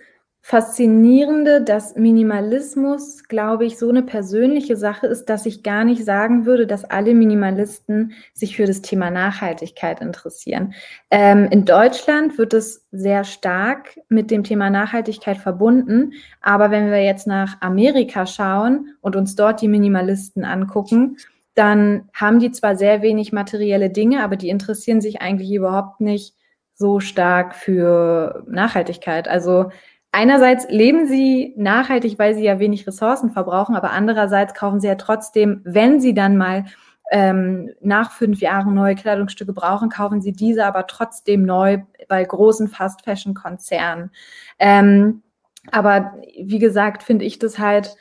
Faszinierende, 0.45 1.61
dass 1.61 1.95
Minimalismus, 1.95 3.23
glaube 3.29 3.63
ich, 3.63 3.79
so 3.79 3.87
eine 3.87 4.03
persönliche 4.03 4.75
Sache 4.75 5.07
ist, 5.07 5.29
dass 5.29 5.45
ich 5.45 5.63
gar 5.63 5.85
nicht 5.85 6.03
sagen 6.03 6.45
würde, 6.45 6.67
dass 6.67 6.83
alle 6.83 7.13
Minimalisten 7.13 8.11
sich 8.33 8.57
für 8.57 8.65
das 8.65 8.81
Thema 8.81 9.09
Nachhaltigkeit 9.09 10.01
interessieren. 10.01 10.73
Ähm, 11.09 11.47
in 11.49 11.63
Deutschland 11.63 12.37
wird 12.37 12.53
es 12.53 12.85
sehr 12.91 13.23
stark 13.23 13.97
mit 14.09 14.31
dem 14.31 14.43
Thema 14.43 14.69
Nachhaltigkeit 14.69 15.37
verbunden. 15.37 16.11
Aber 16.41 16.71
wenn 16.71 16.91
wir 16.91 17.01
jetzt 17.01 17.25
nach 17.25 17.61
Amerika 17.61 18.25
schauen 18.25 18.89
und 18.99 19.15
uns 19.15 19.37
dort 19.37 19.61
die 19.61 19.69
Minimalisten 19.69 20.43
angucken, 20.43 21.15
dann 21.55 22.09
haben 22.13 22.39
die 22.39 22.51
zwar 22.51 22.75
sehr 22.75 23.01
wenig 23.01 23.31
materielle 23.31 23.89
Dinge, 23.89 24.21
aber 24.21 24.35
die 24.35 24.49
interessieren 24.49 24.99
sich 24.99 25.21
eigentlich 25.21 25.53
überhaupt 25.53 26.01
nicht 26.01 26.35
so 26.75 26.99
stark 26.99 27.55
für 27.55 28.43
Nachhaltigkeit. 28.47 29.29
Also 29.29 29.69
einerseits 30.13 30.69
leben 30.69 31.07
sie 31.07 31.53
nachhaltig, 31.57 32.17
weil 32.17 32.35
sie 32.35 32.43
ja 32.43 32.59
wenig 32.59 32.87
Ressourcen 32.87 33.31
verbrauchen, 33.31 33.75
aber 33.75 33.91
andererseits 33.91 34.53
kaufen 34.53 34.79
sie 34.79 34.87
ja 34.87 34.95
trotzdem, 34.95 35.61
wenn 35.65 35.99
sie 35.99 36.13
dann 36.13 36.37
mal 36.37 36.65
ähm, 37.11 37.71
nach 37.81 38.11
fünf 38.11 38.39
Jahren 38.39 38.73
neue 38.75 38.95
Kleidungsstücke 38.95 39.53
brauchen, 39.53 39.89
kaufen 39.89 40.21
sie 40.21 40.31
diese 40.31 40.65
aber 40.65 40.87
trotzdem 40.87 41.43
neu 41.43 41.79
bei 42.07 42.23
großen 42.23 42.69
Fast-Fashion-Konzernen. 42.69 44.11
Ähm, 44.59 45.23
aber 45.71 46.13
wie 46.41 46.59
gesagt, 46.59 47.03
finde 47.03 47.25
ich 47.25 47.39
das 47.39 47.57
halt 47.59 47.95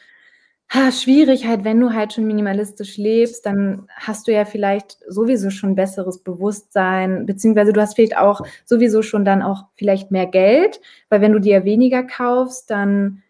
ha, 0.73 0.91
schwierig, 0.91 1.47
halt, 1.47 1.64
wenn 1.64 1.79
du 1.81 1.93
halt 1.93 2.14
schon 2.14 2.26
minimalistisch 2.26 2.97
lebst, 2.97 3.45
dann 3.45 3.87
hast 3.95 4.26
du 4.26 4.33
ja 4.33 4.47
vielleicht 4.47 4.97
sowieso 5.07 5.50
schon 5.50 5.75
besseres 5.75 6.19
Bewusstsein, 6.19 7.26
beziehungsweise 7.26 7.75
du 7.75 7.81
hast 7.81 7.95
vielleicht 7.95 8.17
auch 8.17 8.41
sowieso 8.64 9.02
schon 9.02 9.26
dann 9.26 9.43
auch 9.43 9.67
vielleicht 9.75 10.11
mehr 10.11 10.26
Geld, 10.26 10.81
weil 11.11 11.21
wenn 11.21 11.33
du 11.33 11.41
dir 11.41 11.64
weniger 11.64 12.02
kaufst, 12.05 12.71
dann 12.71 13.23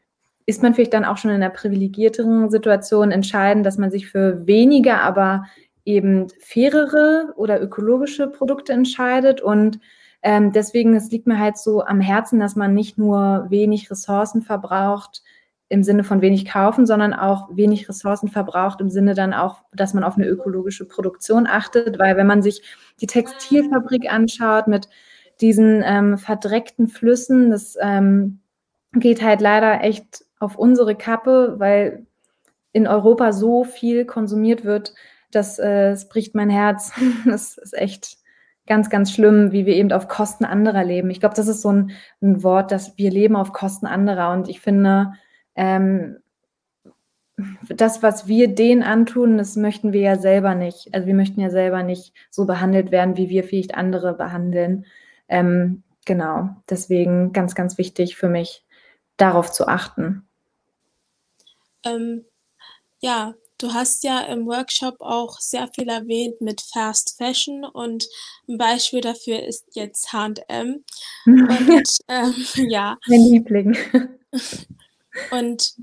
ist 0.46 0.62
man 0.62 0.74
vielleicht 0.74 0.94
dann 0.94 1.04
auch 1.04 1.16
schon 1.16 1.30
in 1.32 1.36
einer 1.36 1.50
privilegierteren 1.50 2.48
Situation 2.48 3.10
entscheiden, 3.10 3.64
dass 3.64 3.76
man 3.76 3.90
sich 3.90 4.08
für 4.08 4.46
weniger, 4.46 5.00
aber 5.00 5.44
eben 5.84 6.28
fairere 6.38 7.32
oder 7.36 7.60
ökologische 7.60 8.28
Produkte 8.28 8.72
entscheidet. 8.72 9.40
Und 9.40 9.80
ähm, 10.22 10.52
deswegen, 10.52 10.94
es 10.94 11.10
liegt 11.10 11.26
mir 11.26 11.40
halt 11.40 11.58
so 11.58 11.82
am 11.82 12.00
Herzen, 12.00 12.38
dass 12.38 12.54
man 12.54 12.72
nicht 12.72 12.98
nur 12.98 13.46
wenig 13.50 13.90
Ressourcen 13.90 14.42
verbraucht 14.42 15.22
im 15.72 15.82
Sinne 15.82 16.04
von 16.04 16.20
wenig 16.20 16.44
kaufen, 16.44 16.86
sondern 16.86 17.14
auch 17.14 17.48
wenig 17.56 17.88
Ressourcen 17.88 18.28
verbraucht 18.28 18.80
im 18.82 18.90
Sinne 18.90 19.14
dann 19.14 19.32
auch, 19.32 19.62
dass 19.72 19.94
man 19.94 20.04
auf 20.04 20.16
eine 20.16 20.26
ökologische 20.26 20.86
Produktion 20.86 21.46
achtet. 21.46 21.98
Weil 21.98 22.16
wenn 22.16 22.26
man 22.26 22.42
sich 22.42 22.62
die 23.00 23.06
Textilfabrik 23.06 24.12
anschaut 24.12 24.68
mit 24.68 24.88
diesen 25.40 25.82
ähm, 25.84 26.18
verdreckten 26.18 26.88
Flüssen, 26.88 27.50
das 27.50 27.78
ähm, 27.80 28.40
geht 28.92 29.22
halt 29.22 29.40
leider 29.40 29.82
echt 29.82 30.26
auf 30.38 30.58
unsere 30.58 30.94
Kappe, 30.94 31.54
weil 31.56 32.06
in 32.72 32.86
Europa 32.86 33.32
so 33.32 33.64
viel 33.64 34.04
konsumiert 34.04 34.64
wird, 34.64 34.92
dass 35.30 35.58
äh, 35.58 35.92
es 35.92 36.08
bricht 36.08 36.34
mein 36.34 36.50
Herz. 36.50 36.92
das 37.24 37.56
ist 37.56 37.72
echt 37.72 38.18
ganz, 38.66 38.90
ganz 38.90 39.10
schlimm, 39.10 39.52
wie 39.52 39.64
wir 39.64 39.74
eben 39.74 39.90
auf 39.90 40.06
Kosten 40.06 40.44
anderer 40.44 40.84
leben. 40.84 41.08
Ich 41.08 41.20
glaube, 41.20 41.34
das 41.34 41.48
ist 41.48 41.62
so 41.62 41.72
ein, 41.72 41.92
ein, 42.20 42.42
Wort, 42.42 42.70
dass 42.72 42.98
wir 42.98 43.10
leben 43.10 43.36
auf 43.36 43.54
Kosten 43.54 43.86
anderer. 43.86 44.32
Und 44.32 44.48
ich 44.48 44.60
finde, 44.60 45.14
ähm, 45.54 46.18
das, 47.68 48.02
was 48.02 48.26
wir 48.26 48.48
denen 48.54 48.82
antun, 48.82 49.38
das 49.38 49.56
möchten 49.56 49.92
wir 49.92 50.00
ja 50.00 50.18
selber 50.18 50.54
nicht. 50.54 50.94
Also 50.94 51.06
wir 51.06 51.14
möchten 51.14 51.40
ja 51.40 51.50
selber 51.50 51.82
nicht 51.82 52.12
so 52.30 52.44
behandelt 52.44 52.90
werden, 52.90 53.16
wie 53.16 53.28
wir 53.28 53.44
vielleicht 53.44 53.74
andere 53.74 54.14
behandeln. 54.14 54.86
Ähm, 55.28 55.82
genau, 56.04 56.50
deswegen 56.68 57.32
ganz, 57.32 57.54
ganz 57.54 57.78
wichtig 57.78 58.16
für 58.16 58.28
mich, 58.28 58.64
darauf 59.16 59.50
zu 59.50 59.66
achten. 59.66 60.28
Ähm, 61.84 62.24
ja, 63.00 63.34
du 63.58 63.72
hast 63.72 64.04
ja 64.04 64.20
im 64.22 64.46
Workshop 64.46 64.96
auch 65.00 65.40
sehr 65.40 65.68
viel 65.74 65.88
erwähnt 65.88 66.40
mit 66.40 66.60
Fast 66.60 67.16
Fashion 67.16 67.64
und 67.64 68.06
ein 68.48 68.58
Beispiel 68.58 69.00
dafür 69.00 69.42
ist 69.42 69.64
jetzt 69.74 70.12
H&M. 70.12 70.84
Und 71.24 71.98
ähm, 72.08 72.34
ja. 72.68 72.98
Mein 73.06 73.20
Liebling. 73.20 73.76
Und 75.30 75.74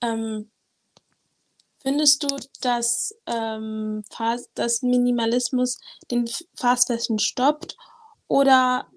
ähm, 0.00 0.50
findest 1.82 2.22
du, 2.22 2.28
dass, 2.60 3.14
ähm, 3.26 4.04
Fast, 4.10 4.50
dass 4.54 4.82
Minimalismus 4.82 5.78
den 6.10 6.28
Fast 6.56 6.88
Fashion 6.88 7.18
stoppt? 7.18 7.76
Oder 8.28 8.88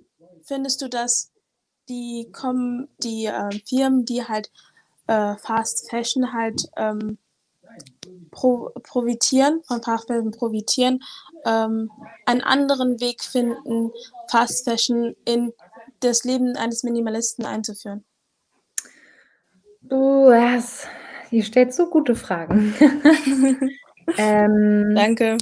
findest 0.44 0.82
du, 0.82 0.89
dass 0.89 1.32
die, 1.89 2.29
kommen, 2.32 2.89
die 3.00 3.25
äh, 3.25 3.50
Firmen, 3.65 4.06
die 4.06 4.24
halt 4.24 4.51
äh, 5.08 5.36
Fast 5.38 5.89
Fashion 5.89 6.34
halt 6.34 6.67
ähm, 6.75 7.17
pro, 8.32 8.72
profitieren, 8.84 9.63
von 9.63 9.82
Fast 9.82 10.08
Fashion 10.08 10.32
profitieren, 10.32 11.03
ähm, 11.46 11.91
einen 12.25 12.41
anderen 12.41 13.00
Weg 13.00 13.24
finden, 13.24 13.91
Fast 14.29 14.65
Fashion 14.65 15.15
in 15.25 15.53
das 16.00 16.24
Leben 16.24 16.56
eines 16.56 16.84
Minimalisten 16.84 17.46
einzuführen? 17.46 18.06
Du 19.89 20.34
hast, 20.34 20.88
ihr 21.32 21.44
stellt 21.44 21.74
so 21.74 21.89
gute 21.89 22.15
Fragen. 22.15 22.74
ähm, 24.17 24.94
Danke. 24.96 25.38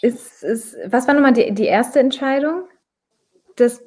Ist, 0.00 0.42
ist, 0.42 0.76
was 0.86 1.06
war 1.06 1.14
nochmal 1.14 1.32
die, 1.32 1.52
die 1.52 1.66
erste 1.66 2.00
Entscheidung? 2.00 2.64
Das 3.56 3.82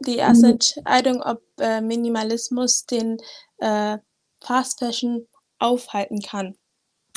die 0.00 0.16
erste 0.16 0.48
Entscheidung, 0.48 1.22
ob 1.22 1.42
äh, 1.58 1.80
Minimalismus 1.80 2.86
den 2.86 3.18
äh, 3.58 3.98
Fast 4.40 4.78
Fashion 4.78 5.26
aufhalten 5.58 6.20
kann? 6.20 6.54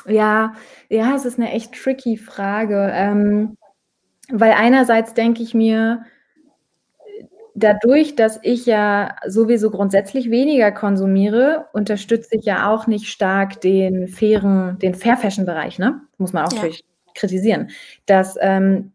Ja, 0.05 0.55
ja, 0.87 1.15
es 1.15 1.25
ist 1.25 1.37
eine 1.37 1.51
echt 1.51 1.73
tricky 1.73 2.17
Frage, 2.17 2.89
ähm, 2.93 3.57
weil 4.29 4.53
einerseits 4.53 5.13
denke 5.13 5.43
ich 5.43 5.53
mir, 5.53 6.05
dadurch, 7.63 8.15
dass 8.15 8.39
ich 8.41 8.65
ja 8.65 9.15
sowieso 9.27 9.69
grundsätzlich 9.69 10.29
weniger 10.29 10.71
konsumiere, 10.71 11.67
unterstütze 11.73 12.35
ich 12.37 12.45
ja 12.45 12.71
auch 12.71 12.87
nicht 12.87 13.07
stark 13.07 13.61
den 13.61 14.07
fairen, 14.07 14.79
den 14.79 14.95
Fair 14.95 15.17
Fashion 15.17 15.45
Bereich, 15.45 15.79
ne? 15.79 16.01
Muss 16.17 16.33
man 16.33 16.45
auch 16.45 16.53
ja. 16.53 16.69
kritisieren. 17.15 17.69
Das 18.05 18.37
ähm, 18.41 18.93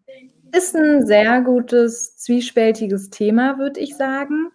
ist 0.56 0.74
ein 0.76 1.06
sehr 1.06 1.40
gutes, 1.42 2.16
zwiespältiges 2.16 3.10
Thema, 3.10 3.58
würde 3.58 3.80
ich 3.80 3.96
sagen. 3.96 4.50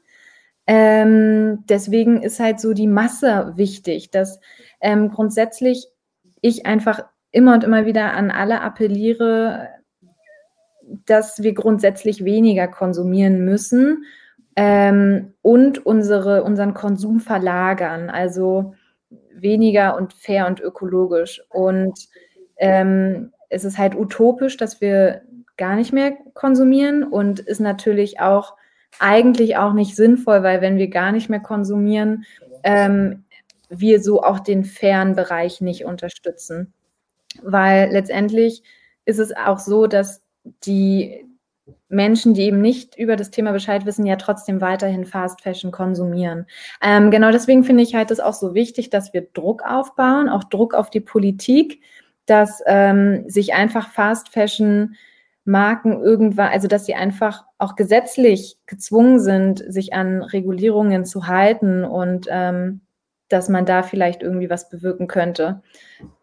Ähm, 0.68 1.64
deswegen 1.68 2.22
ist 2.22 2.40
halt 2.40 2.60
so 2.60 2.74
die 2.74 2.88
Masse 2.88 3.54
wichtig, 3.56 4.12
dass 4.12 4.40
ähm, 4.82 5.10
grundsätzlich 5.10 5.88
ich 6.42 6.66
einfach 6.66 7.04
immer 7.32 7.54
und 7.54 7.64
immer 7.64 7.86
wieder 7.86 8.14
an 8.14 8.32
alle 8.32 8.62
appelliere, 8.62 9.70
dass 11.06 11.44
wir 11.44 11.54
grundsätzlich 11.54 12.26
weniger 12.26 12.68
konsumieren 12.68 13.46
müssen 13.46 14.06
ähm, 14.56 15.34
und 15.42 15.86
unsere, 15.86 16.44
unseren 16.44 16.74
Konsum 16.74 17.20
verlagern, 17.20 18.10
also 18.10 18.74
weniger 19.34 19.96
und 19.96 20.14
fair 20.14 20.48
und 20.48 20.60
ökologisch. 20.60 21.42
Und 21.50 22.08
ähm, 22.58 23.32
es 23.50 23.64
ist 23.64 23.78
halt 23.78 23.96
utopisch, 23.96 24.58
dass 24.58 24.82
wir 24.82 25.22
gar 25.58 25.76
nicht 25.76 25.94
mehr 25.94 26.14
konsumieren 26.34 27.04
und 27.04 27.40
ist 27.40 27.60
natürlich 27.60 28.20
auch 28.20 28.56
eigentlich 29.00 29.58
auch 29.58 29.74
nicht 29.74 29.96
sinnvoll, 29.96 30.44
weil 30.44 30.62
wenn 30.62 30.78
wir 30.78 30.90
gar 30.90 31.12
nicht 31.12 31.30
mehr 31.30 31.40
konsumieren, 31.40 32.26
ähm, 32.64 33.24
wir 33.70 34.02
so 34.02 34.24
auch 34.24 34.40
den 34.40 34.64
fairen 34.64 35.16
Bereich 35.16 35.62
nicht 35.62 35.86
unterstützen. 35.86 36.74
Weil 37.44 37.92
letztendlich 37.92 38.64
ist 39.06 39.20
es 39.20 39.36
auch 39.36 39.60
so, 39.60 39.88
dass 39.88 40.22
die 40.44 41.26
Menschen, 41.88 42.34
die 42.34 42.44
eben 42.44 42.62
nicht 42.62 42.98
über 42.98 43.16
das 43.16 43.32
Thema 43.32 43.52
Bescheid 43.52 43.86
wissen, 43.86 44.06
ja 44.06 44.16
trotzdem 44.16 44.62
weiterhin 44.62 45.06
Fast 45.06 45.42
Fashion 45.42 45.72
konsumieren. 45.72 46.46
Ähm, 46.82 47.12
genau 47.12 47.32
deswegen 47.32 47.64
finde 47.64 47.84
ich 47.84 47.96
halt 47.96 48.12
es 48.12 48.20
auch 48.20 48.34
so 48.34 48.54
wichtig, 48.54 48.90
dass 48.90 49.14
wir 49.14 49.28
Druck 49.34 49.64
aufbauen, 49.64 50.30
auch 50.30 50.44
Druck 50.44 50.74
auf 50.74 50.90
die 50.90 51.00
Politik, 51.00 51.82
dass 52.26 52.62
ähm, 52.68 53.28
sich 53.28 53.54
einfach 53.54 53.90
Fast 53.90 54.30
Fashion 54.30 54.96
Marken 55.46 56.00
irgendwann, 56.00 56.52
also 56.52 56.68
dass 56.68 56.86
sie 56.86 56.94
einfach 56.94 57.44
auch 57.58 57.76
gesetzlich 57.76 58.58
gezwungen 58.68 59.20
sind, 59.20 59.64
sich 59.68 59.94
an 59.94 60.22
Regulierungen 60.22 61.06
zu 61.06 61.28
halten 61.28 61.84
und 61.84 62.28
ähm, 62.30 62.82
dass 63.30 63.50
man 63.50 63.66
da 63.66 63.84
vielleicht 63.84 64.22
irgendwie 64.22 64.50
was 64.50 64.70
bewirken 64.70 65.08
könnte. 65.08 65.62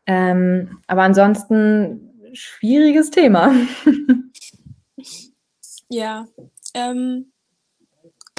Ähm, 0.06 0.78
aber 0.86 1.02
ansonsten 1.02 2.15
schwieriges 2.36 3.10
Thema. 3.10 3.54
ja, 5.88 6.26
ähm, 6.74 7.32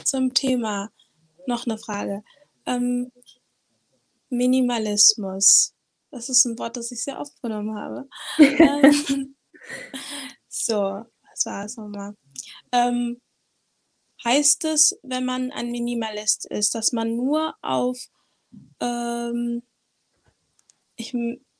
zum 0.03 0.33
Thema 0.33 0.91
noch 1.47 1.65
eine 1.65 1.77
Frage. 1.77 2.23
Ähm, 2.65 3.11
Minimalismus. 4.29 5.73
Das 6.11 6.29
ist 6.29 6.45
ein 6.45 6.57
Wort, 6.57 6.77
das 6.77 6.91
ich 6.91 7.03
sehr 7.03 7.19
oft 7.19 7.41
genommen 7.41 7.75
habe. 7.75 8.07
Ähm, 8.39 9.35
so, 10.47 11.05
was 11.29 11.45
war 11.45 11.65
es 11.65 11.77
nochmal? 11.77 12.15
Ähm, 12.71 13.21
heißt 14.23 14.65
es, 14.65 14.97
wenn 15.03 15.25
man 15.25 15.51
ein 15.51 15.71
Minimalist 15.71 16.45
ist, 16.49 16.75
dass 16.75 16.91
man 16.91 17.15
nur 17.15 17.55
auf, 17.61 17.97
ähm, 18.79 19.63
ich, 20.95 21.13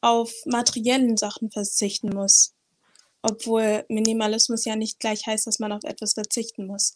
auf 0.08 0.32
materiellen 0.46 1.18
Sachen 1.18 1.52
verzichten 1.52 2.10
muss? 2.10 2.54
Obwohl 3.22 3.84
Minimalismus 3.90 4.66
ja 4.66 4.76
nicht 4.76 5.00
gleich 5.00 5.26
heißt, 5.28 5.48
dass 5.48 5.60
man 5.60 5.72
auf 5.72 5.84
etwas 5.84 6.14
verzichten 6.14 6.66
muss. 6.66 6.94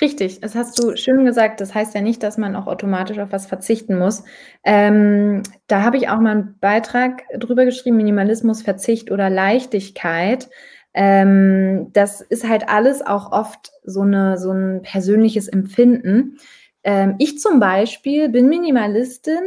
Richtig, 0.00 0.40
das 0.40 0.54
hast 0.54 0.78
du 0.78 0.96
schön 0.96 1.24
gesagt. 1.24 1.60
Das 1.60 1.74
heißt 1.74 1.94
ja 1.94 2.00
nicht, 2.00 2.22
dass 2.22 2.38
man 2.38 2.56
auch 2.56 2.66
automatisch 2.66 3.18
auf 3.18 3.32
was 3.32 3.46
verzichten 3.46 3.98
muss. 3.98 4.22
Ähm, 4.64 5.42
da 5.66 5.82
habe 5.82 5.96
ich 5.96 6.08
auch 6.08 6.20
mal 6.20 6.30
einen 6.30 6.58
Beitrag 6.58 7.22
drüber 7.38 7.64
geschrieben, 7.64 7.96
Minimalismus, 7.96 8.62
Verzicht 8.62 9.10
oder 9.10 9.28
Leichtigkeit. 9.28 10.48
Ähm, 10.94 11.92
das 11.92 12.20
ist 12.20 12.48
halt 12.48 12.68
alles 12.68 13.02
auch 13.02 13.32
oft 13.32 13.72
so, 13.84 14.02
eine, 14.02 14.38
so 14.38 14.52
ein 14.52 14.82
persönliches 14.82 15.48
Empfinden. 15.48 16.38
Ähm, 16.82 17.16
ich 17.18 17.38
zum 17.38 17.60
Beispiel 17.60 18.28
bin 18.28 18.48
Minimalistin 18.48 19.42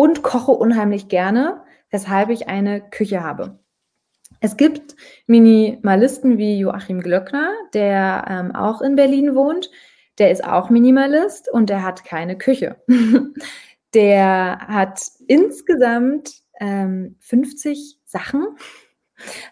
und 0.00 0.22
koche 0.22 0.52
unheimlich 0.52 1.08
gerne, 1.08 1.60
weshalb 1.90 2.30
ich 2.30 2.48
eine 2.48 2.80
Küche 2.80 3.22
habe. 3.22 3.58
Es 4.40 4.56
gibt 4.56 4.96
Minimalisten 5.26 6.38
wie 6.38 6.58
Joachim 6.58 7.02
Glöckner, 7.02 7.52
der 7.74 8.24
ähm, 8.26 8.54
auch 8.54 8.80
in 8.80 8.96
Berlin 8.96 9.34
wohnt. 9.34 9.70
der 10.16 10.30
ist 10.30 10.42
auch 10.42 10.70
Minimalist 10.70 11.52
und 11.52 11.68
der 11.68 11.82
hat 11.82 12.04
keine 12.06 12.38
Küche. 12.38 12.76
der 13.94 14.60
hat 14.68 15.02
insgesamt 15.26 16.32
ähm, 16.60 17.16
50 17.20 17.98
Sachen, 18.06 18.56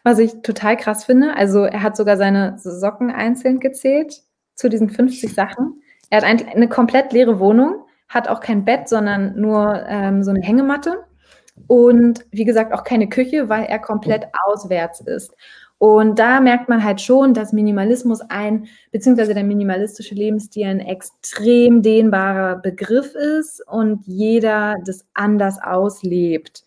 was 0.03 0.19
ich 0.19 0.41
total 0.41 0.79
krass 0.79 1.05
finde. 1.05 1.37
Also 1.37 1.65
er 1.65 1.83
hat 1.83 1.95
sogar 1.95 2.17
seine 2.17 2.59
Socken 2.59 3.11
einzeln 3.11 3.61
gezählt 3.61 4.23
zu 4.55 4.71
diesen 4.71 4.89
50 4.89 5.35
Sachen. 5.35 5.83
Er 6.09 6.23
hat 6.23 6.25
eine 6.25 6.71
komplett 6.71 7.13
leere 7.13 7.39
Wohnung, 7.39 7.85
hat 8.09 8.29
auch 8.29 8.41
kein 8.41 8.65
Bett, 8.65 8.89
sondern 8.89 9.39
nur 9.41 9.85
ähm, 9.87 10.23
so 10.23 10.31
eine 10.31 10.41
Hängematte. 10.41 11.05
Und 11.67 12.25
wie 12.31 12.45
gesagt, 12.45 12.73
auch 12.73 12.85
keine 12.85 13.09
Küche, 13.09 13.49
weil 13.49 13.65
er 13.65 13.79
komplett 13.79 14.27
auswärts 14.47 15.01
ist. 15.01 15.35
Und 15.79 16.19
da 16.19 16.41
merkt 16.41 16.69
man 16.69 16.83
halt 16.83 17.01
schon, 17.01 17.35
dass 17.35 17.53
Minimalismus 17.53 18.21
ein, 18.21 18.67
beziehungsweise 18.91 19.33
der 19.33 19.45
minimalistische 19.45 20.15
Lebensstil 20.15 20.67
ein 20.67 20.81
extrem 20.81 21.83
dehnbarer 21.83 22.57
Begriff 22.57 23.15
ist 23.15 23.65
und 23.67 24.05
jeder 24.07 24.75
das 24.85 25.07
anders 25.15 25.63
auslebt. 25.63 26.65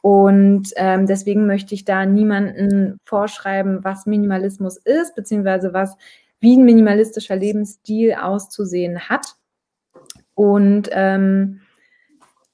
Und 0.00 0.70
ähm, 0.76 1.06
deswegen 1.06 1.46
möchte 1.46 1.74
ich 1.74 1.84
da 1.84 2.06
niemanden 2.06 2.98
vorschreiben, 3.04 3.84
was 3.84 4.06
Minimalismus 4.06 4.78
ist, 4.78 5.14
beziehungsweise 5.14 5.74
was, 5.74 5.96
wie 6.40 6.56
ein 6.56 6.64
minimalistischer 6.64 7.36
Lebensstil 7.36 8.14
auszusehen 8.14 9.08
hat. 9.08 9.36
Und 10.34 10.88
ähm, 10.92 11.60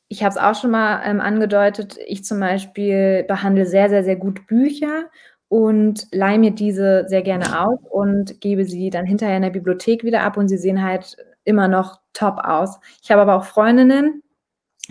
ich 0.09 0.23
habe 0.23 0.31
es 0.31 0.39
auch 0.39 0.61
schon 0.61 0.73
mal 0.73 1.03
ähm, 1.05 1.21
angedeutet, 1.21 1.97
ich 2.07 2.25
zum 2.25 2.41
Beispiel 2.41 3.25
behandle 3.29 3.67
sehr, 3.67 3.89
sehr, 3.89 4.05
sehr 4.05 4.17
gut 4.17 4.47
Bücher 4.47 5.05
und 5.49 6.07
leihe 6.13 6.39
mir 6.39 6.51
diese 6.51 7.05
sehr 7.09 7.23
gerne 7.23 7.61
auf 7.61 7.81
und 7.85 8.41
gebe 8.41 8.65
sie 8.65 8.91
dann 8.91 9.07
hinterher 9.07 9.37
in 9.37 9.43
der 9.43 9.51
Bibliothek 9.51 10.05
wieder 10.05 10.23
ab 10.23 10.37
und 10.37 10.49
sie 10.49 10.59
sehen 10.59 10.83
halt 10.83 11.17
immer 11.45 11.69
noch 11.69 12.01
top 12.13 12.39
aus. 12.39 12.79
Ich 13.03 13.11
habe 13.11 13.23
aber 13.23 13.37
auch 13.37 13.45
Freundinnen, 13.45 14.23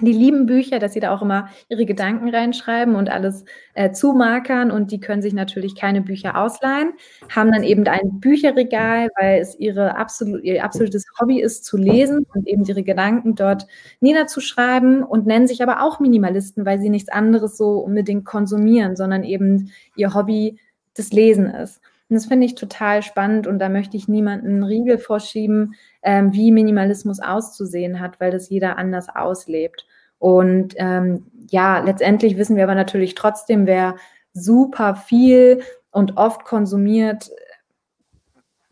die 0.02 0.14
lieben 0.14 0.46
Bücher, 0.46 0.80
dass 0.80 0.94
sie 0.94 1.00
da 1.00 1.14
auch 1.14 1.22
immer 1.22 1.50
ihre 1.68 1.86
Gedanken 1.86 2.30
reinschreiben 2.30 2.96
und 2.96 3.10
alles 3.10 3.46
äh, 3.74 3.92
zumarkern 3.92 4.72
und 4.72 4.92
die 4.92 5.00
können 5.00 5.22
sich 5.22 5.34
natürlich 5.34 5.76
keine 5.76 6.02
Bücher 6.02 6.38
ausleihen, 6.38 6.94
haben 7.34 7.52
dann 7.52 7.64
eben 7.64 7.88
ein 7.88 8.20
Bücherregal, 8.20 9.10
weil 9.20 9.42
es 9.42 9.58
ihre 9.60 9.98
absolut, 9.98 10.44
ihr 10.44 10.64
absolutes 10.64 11.06
Hobby 11.20 11.42
ist 11.42 11.66
zu 11.66 11.78
lesen 11.78 12.26
und 12.34 12.48
eben 12.48 12.64
ihre 12.66 12.84
Gedanken 12.84 13.36
dort 13.36 13.68
niederzuschreiben 14.00 15.04
und 15.04 15.26
nennen 15.26 15.48
sich 15.48 15.62
aber 15.62 15.82
auch 15.84 16.00
Minimalisten, 16.00 16.66
weil 16.66 16.80
sie 16.80 16.90
nichts 16.90 17.10
anderes 17.10 17.58
so 17.58 17.80
unbedingt 17.80 18.26
konsumieren, 18.26 18.96
sondern 18.96 19.24
eben 19.24 19.72
ihr 19.96 20.14
Hobby 20.14 20.60
das 20.94 21.12
Lesen 21.12 21.46
ist. 21.46 21.82
Und 22.10 22.16
das 22.16 22.26
finde 22.26 22.46
ich 22.48 22.56
total 22.56 23.04
spannend 23.04 23.46
und 23.46 23.60
da 23.60 23.70
möchte 23.70 23.96
ich 23.96 24.08
niemanden 24.08 24.48
einen 24.48 24.64
Riegel 24.64 24.98
vorschieben, 24.98 25.76
ähm, 26.02 26.34
wie 26.34 26.52
Minimalismus 26.52 27.20
auszusehen 27.20 28.00
hat, 28.00 28.20
weil 28.20 28.32
das 28.32 28.50
jeder 28.50 28.80
anders 28.80 29.10
auslebt. 29.14 29.86
Und 30.18 30.74
ähm, 30.78 31.28
ja, 31.50 31.80
letztendlich 31.80 32.36
wissen 32.38 32.56
wir 32.56 32.64
aber 32.64 32.76
natürlich 32.76 33.14
trotzdem, 33.14 33.68
wer 33.68 33.96
super 34.34 34.96
viel 34.96 35.62
und 35.92 36.18
oft 36.18 36.46
konsumiert, 36.46 37.30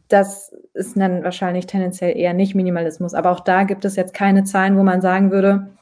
das 0.08 0.53
ist 0.74 0.98
dann 0.98 1.24
wahrscheinlich 1.24 1.67
tendenziell 1.67 2.17
eher 2.17 2.34
nicht 2.34 2.56
Minimalismus. 2.56 3.13
Aber 3.13 3.32
auch 3.32 3.41
da 3.41 3.63
gibt 3.63 3.86
es 3.86 3.96
jetzt 3.96 4.13
keine 4.13 4.46
Zahlen, 4.46 4.77
wo 4.77 4.84
man 4.84 5.01
sagen 5.01 5.32
würde, 5.32 5.76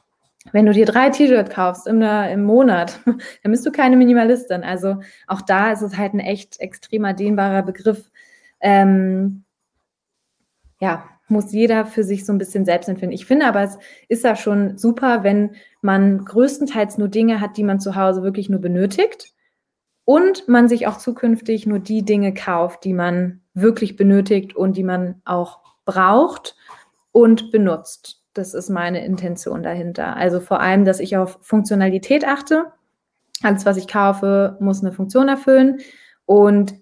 wenn 0.52 0.66
du 0.66 0.74
dir 0.74 0.86
drei 0.86 1.10
T-Shirts 1.10 1.50
kaufst 1.50 1.88
im, 1.88 2.02
im 2.02 2.44
Monat, 2.44 3.00
dann 3.06 3.52
bist 3.52 3.66
du 3.66 3.72
keine 3.72 3.98
Minimalistin. 3.98 4.64
Also 4.64 4.98
auch 5.28 5.42
da 5.42 5.72
ist 5.72 5.82
es 5.82 5.98
halt 5.98 6.14
ein 6.14 6.20
echt 6.20 6.60
extremer 6.60 7.14
dehnbarer 7.14 7.64
Begriff. 7.64 8.12
Ähm, 8.60 9.44
ja, 10.80 11.06
muss 11.28 11.52
jeder 11.52 11.86
für 11.86 12.04
sich 12.04 12.26
so 12.26 12.34
ein 12.34 12.38
bisschen 12.38 12.66
selbst 12.66 12.88
empfinden. 12.88 13.14
Ich 13.14 13.26
finde 13.26 13.48
aber, 13.48 13.64
es 13.64 13.78
ist 14.08 14.24
ja 14.24 14.36
schon 14.36 14.78
super, 14.78 15.24
wenn 15.24 15.56
man 15.82 16.24
größtenteils 16.24 16.98
nur 16.98 17.08
Dinge 17.08 17.42
hat, 17.42 17.58
die 17.58 17.64
man 17.64 17.80
zu 17.80 17.96
Hause 17.96 18.22
wirklich 18.22 18.50
nur 18.50 18.62
benötigt 18.62 19.34
und 20.04 20.48
man 20.48 20.70
sich 20.70 20.88
auch 20.88 20.98
zukünftig 20.98 21.66
nur 21.66 21.80
die 21.80 22.06
Dinge 22.06 22.34
kauft, 22.34 22.84
die 22.84 22.94
man 22.94 23.42
wirklich 23.54 23.96
benötigt 23.96 24.56
und 24.56 24.78
die 24.78 24.84
man 24.84 25.22
auch 25.26 25.62
braucht 25.86 26.56
und 27.12 27.52
benutzt. 27.52 28.25
Das 28.36 28.54
ist 28.54 28.70
meine 28.70 29.04
Intention 29.06 29.64
dahinter. 29.64 30.18
Also 30.18 30.42
vor 30.42 30.60
allem, 30.60 30.84
dass 30.84 31.00
ich 31.00 31.16
auf 31.16 31.40
Funktionalität 31.42 32.28
achte. 32.28 32.66
Alles, 33.42 33.66
was 33.66 33.78
ich 33.78 33.88
kaufe, 33.88 34.58
muss 34.60 34.82
eine 34.82 34.92
Funktion 34.92 35.30
erfüllen. 35.30 35.80
Und 36.26 36.76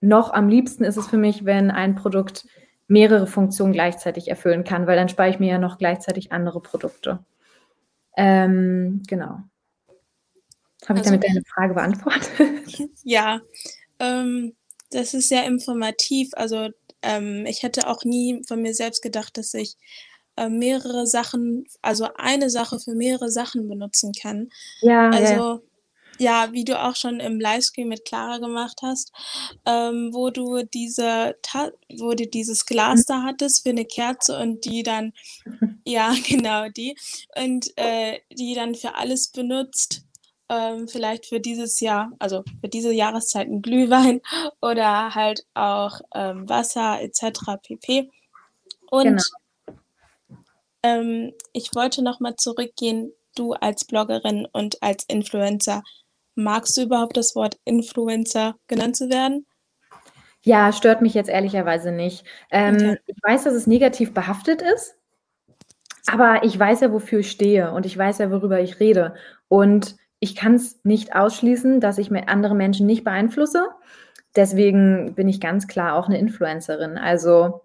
noch 0.00 0.32
am 0.32 0.48
liebsten 0.48 0.82
ist 0.82 0.96
es 0.96 1.06
für 1.06 1.18
mich, 1.18 1.44
wenn 1.44 1.70
ein 1.70 1.94
Produkt 1.94 2.46
mehrere 2.88 3.26
Funktionen 3.26 3.72
gleichzeitig 3.74 4.28
erfüllen 4.28 4.64
kann, 4.64 4.86
weil 4.86 4.96
dann 4.96 5.10
spare 5.10 5.28
ich 5.28 5.38
mir 5.38 5.50
ja 5.50 5.58
noch 5.58 5.76
gleichzeitig 5.76 6.32
andere 6.32 6.60
Produkte. 6.60 7.24
Ähm, 8.16 9.02
genau. 9.06 9.40
Habe 10.86 10.98
ich 11.00 11.06
also, 11.06 11.10
damit 11.10 11.24
deine 11.24 11.42
Frage 11.54 11.74
beantwortet? 11.74 12.30
Ja, 13.04 13.40
ähm, 13.98 14.54
das 14.90 15.14
ist 15.14 15.28
sehr 15.28 15.44
informativ. 15.44 16.30
Also 16.32 16.70
ähm, 17.02 17.44
ich 17.46 17.62
hätte 17.62 17.88
auch 17.88 18.04
nie 18.04 18.42
von 18.48 18.62
mir 18.62 18.74
selbst 18.74 19.02
gedacht, 19.02 19.36
dass 19.36 19.52
ich 19.54 19.76
äh, 20.36 20.48
mehrere 20.48 21.06
Sachen, 21.06 21.66
also 21.82 22.08
eine 22.16 22.50
Sache 22.50 22.78
für 22.78 22.94
mehrere 22.94 23.30
Sachen 23.30 23.68
benutzen 23.68 24.12
kann. 24.12 24.50
Ja. 24.80 25.10
Also 25.10 25.34
ja 25.34 25.60
ja, 26.18 26.52
wie 26.52 26.64
du 26.64 26.80
auch 26.80 26.96
schon 26.96 27.20
im 27.20 27.40
Livestream 27.40 27.88
mit 27.88 28.04
Clara 28.04 28.38
gemacht 28.38 28.80
hast, 28.82 29.12
ähm, 29.66 30.10
wo 30.12 30.30
du 30.30 30.62
diese, 30.64 31.36
Ta 31.42 31.70
wo 31.98 32.14
du 32.14 32.26
dieses 32.26 32.66
Glas 32.66 33.04
da 33.04 33.22
hattest 33.22 33.62
für 33.62 33.70
eine 33.70 33.84
Kerze 33.84 34.38
und 34.38 34.64
die 34.64 34.82
dann, 34.82 35.12
ja, 35.84 36.14
genau 36.28 36.68
die, 36.68 36.96
und 37.36 37.72
äh, 37.76 38.20
die 38.30 38.54
dann 38.54 38.74
für 38.74 38.94
alles 38.94 39.28
benutzt. 39.28 40.02
Ähm, 40.50 40.88
vielleicht 40.88 41.24
für 41.24 41.40
dieses 41.40 41.80
Jahr, 41.80 42.12
also 42.18 42.44
für 42.60 42.68
diese 42.68 42.92
Jahreszeit 42.92 43.48
ein 43.48 43.62
Glühwein 43.62 44.20
oder 44.60 45.14
halt 45.14 45.46
auch 45.54 46.00
ähm, 46.14 46.46
Wasser 46.48 47.00
etc. 47.00 47.56
pp. 47.62 48.10
Und 48.90 49.04
genau. 49.04 49.22
Ähm, 50.84 51.32
ich 51.52 51.74
wollte 51.74 52.04
nochmal 52.04 52.36
zurückgehen, 52.36 53.12
du 53.34 53.54
als 53.54 53.84
Bloggerin 53.84 54.46
und 54.52 54.80
als 54.80 55.04
Influencer, 55.08 55.82
Magst 56.36 56.76
du 56.76 56.82
überhaupt 56.82 57.16
das 57.16 57.36
Wort 57.36 57.58
Influencer 57.64 58.56
genannt 58.66 58.96
zu 58.96 59.08
werden? 59.08 59.46
Ja, 60.42 60.72
stört 60.72 61.00
mich 61.00 61.14
jetzt 61.14 61.30
ehrlicherweise 61.30 61.92
nicht. 61.92 62.24
Ähm, 62.50 62.74
okay. 62.74 62.98
Ich 63.06 63.16
weiß, 63.22 63.44
dass 63.44 63.54
es 63.54 63.66
negativ 63.66 64.12
behaftet 64.12 64.60
ist, 64.60 64.96
aber 66.06 66.42
ich 66.42 66.58
weiß 66.58 66.80
ja, 66.80 66.92
wofür 66.92 67.20
ich 67.20 67.30
stehe 67.30 67.72
und 67.72 67.86
ich 67.86 67.96
weiß 67.96 68.18
ja, 68.18 68.30
worüber 68.30 68.60
ich 68.60 68.80
rede. 68.80 69.14
Und 69.48 69.96
ich 70.18 70.34
kann 70.34 70.54
es 70.54 70.80
nicht 70.84 71.14
ausschließen, 71.14 71.80
dass 71.80 71.98
ich 71.98 72.10
mit 72.10 72.28
andere 72.28 72.54
Menschen 72.54 72.86
nicht 72.86 73.04
beeinflusse. 73.04 73.68
Deswegen 74.36 75.14
bin 75.14 75.28
ich 75.28 75.40
ganz 75.40 75.68
klar 75.68 75.94
auch 75.94 76.08
eine 76.08 76.18
Influencerin. 76.18 76.98
Also 76.98 77.62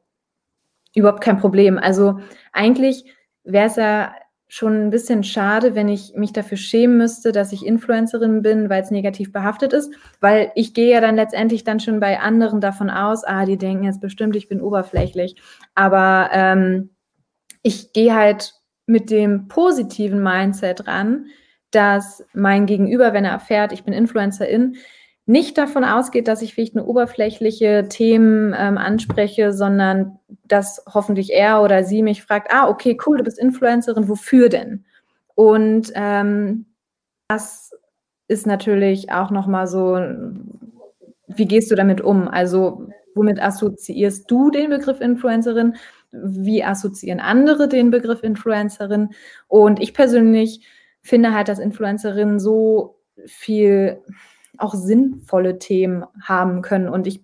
überhaupt 0.95 1.21
kein 1.21 1.37
Problem. 1.37 1.77
Also 1.77 2.19
eigentlich 2.51 3.05
wäre 3.43 3.67
es 3.67 3.75
ja 3.75 4.13
schon 4.51 4.87
ein 4.87 4.89
bisschen 4.89 5.23
schade, 5.23 5.75
wenn 5.75 5.87
ich 5.87 6.13
mich 6.15 6.33
dafür 6.33 6.57
schämen 6.57 6.97
müsste, 6.97 7.31
dass 7.31 7.53
ich 7.53 7.65
Influencerin 7.65 8.41
bin, 8.41 8.67
weil 8.69 8.81
es 8.81 8.89
negativ 8.89 9.31
behaftet 9.31 9.73
ist, 9.73 9.93
weil 10.21 10.51
ich 10.55 10.73
gehe 10.73 10.91
ja 10.91 11.01
dann 11.01 11.15
letztendlich 11.15 11.63
dann 11.63 11.79
schon 11.79 11.99
bei 11.99 12.19
anderen 12.19 12.59
davon 12.59 12.89
aus, 12.89 13.23
ah, 13.23 13.45
die 13.45 13.57
denken 13.57 13.83
jetzt 13.83 14.01
bestimmt, 14.01 14.35
ich 14.35 14.49
bin 14.49 14.59
oberflächlich. 14.59 15.35
Aber 15.75 16.29
ähm, 16.33 16.89
ich 17.61 17.93
gehe 17.93 18.15
halt 18.15 18.55
mit 18.87 19.11
dem 19.11 19.47
positiven 19.47 20.23
Mindset 20.23 20.87
ran, 20.87 21.27
dass 21.69 22.25
mein 22.33 22.65
Gegenüber, 22.65 23.13
wenn 23.13 23.25
er 23.25 23.33
erfährt, 23.33 23.71
ich 23.71 23.83
bin 23.83 23.93
Influencerin, 23.93 24.77
nicht 25.29 25.59
davon 25.59 25.83
ausgeht, 25.83 26.27
dass 26.27 26.41
ich 26.41 26.55
vielleicht 26.55 26.75
eine 26.75 26.85
oberflächliche 26.85 27.85
Themen 27.87 28.55
ähm, 28.57 28.79
anspreche, 28.79 29.53
sondern 29.53 30.17
dass 30.47 30.83
hoffentlich 30.91 31.31
er 31.31 31.61
oder 31.61 31.83
sie 31.83 32.01
mich 32.01 32.23
fragt, 32.23 32.51
ah, 32.51 32.67
okay, 32.67 32.97
cool, 33.05 33.17
du 33.17 33.23
bist 33.23 33.37
Influencerin, 33.37 34.09
wofür 34.09 34.49
denn? 34.49 34.85
Und 35.35 35.91
ähm, 35.93 36.65
das 37.27 37.71
ist 38.27 38.47
natürlich 38.47 39.11
auch 39.11 39.29
nochmal 39.29 39.67
so, 39.67 39.99
wie 41.27 41.45
gehst 41.45 41.69
du 41.69 41.75
damit 41.75 42.01
um? 42.01 42.27
Also 42.27 42.89
womit 43.13 43.39
assoziierst 43.39 44.31
du 44.31 44.49
den 44.49 44.71
Begriff 44.71 44.99
Influencerin? 44.99 45.75
Wie 46.11 46.63
assoziieren 46.63 47.19
andere 47.19 47.67
den 47.67 47.91
Begriff 47.91 48.23
Influencerin? 48.23 49.09
Und 49.47 49.79
ich 49.79 49.93
persönlich 49.93 50.67
finde 51.03 51.35
halt, 51.35 51.49
dass 51.49 51.59
Influencerinnen 51.59 52.39
so 52.39 52.97
viel 53.27 54.01
auch 54.61 54.73
sinnvolle 54.73 55.59
Themen 55.59 56.05
haben 56.21 56.61
können. 56.61 56.89
Und 56.89 57.07
ich 57.07 57.23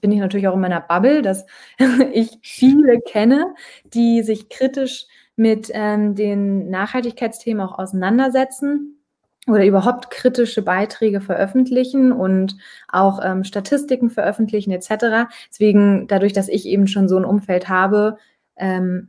bin 0.00 0.12
ich 0.12 0.18
natürlich 0.18 0.48
auch 0.48 0.54
in 0.54 0.60
meiner 0.60 0.80
Bubble, 0.80 1.22
dass 1.22 1.46
ich 2.12 2.38
viele 2.42 3.00
kenne, 3.00 3.54
die 3.84 4.22
sich 4.22 4.48
kritisch 4.48 5.06
mit 5.36 5.70
ähm, 5.72 6.14
den 6.14 6.70
Nachhaltigkeitsthemen 6.70 7.66
auch 7.66 7.78
auseinandersetzen 7.78 8.98
oder 9.46 9.64
überhaupt 9.64 10.10
kritische 10.10 10.62
Beiträge 10.62 11.20
veröffentlichen 11.20 12.10
und 12.10 12.56
auch 12.88 13.20
ähm, 13.22 13.44
Statistiken 13.44 14.10
veröffentlichen 14.10 14.72
etc. 14.72 15.28
Deswegen, 15.50 16.08
dadurch, 16.08 16.32
dass 16.32 16.48
ich 16.48 16.66
eben 16.66 16.88
schon 16.88 17.08
so 17.08 17.16
ein 17.16 17.24
Umfeld 17.24 17.68
habe, 17.68 18.16
ähm, 18.56 19.08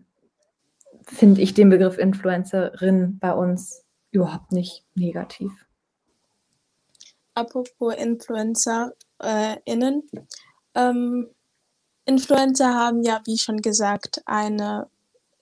finde 1.04 1.42
ich 1.42 1.54
den 1.54 1.70
Begriff 1.70 1.98
Influencerin 1.98 3.18
bei 3.20 3.32
uns 3.34 3.86
überhaupt 4.12 4.52
nicht 4.52 4.86
negativ. 4.96 5.67
Apropos 7.38 7.94
InfluencerInnen. 7.94 8.96
Äh, 9.20 10.22
ähm, 10.74 11.30
Influencer 12.06 12.74
haben 12.74 13.04
ja, 13.04 13.22
wie 13.26 13.38
schon 13.38 13.62
gesagt, 13.62 14.24
eine 14.26 14.90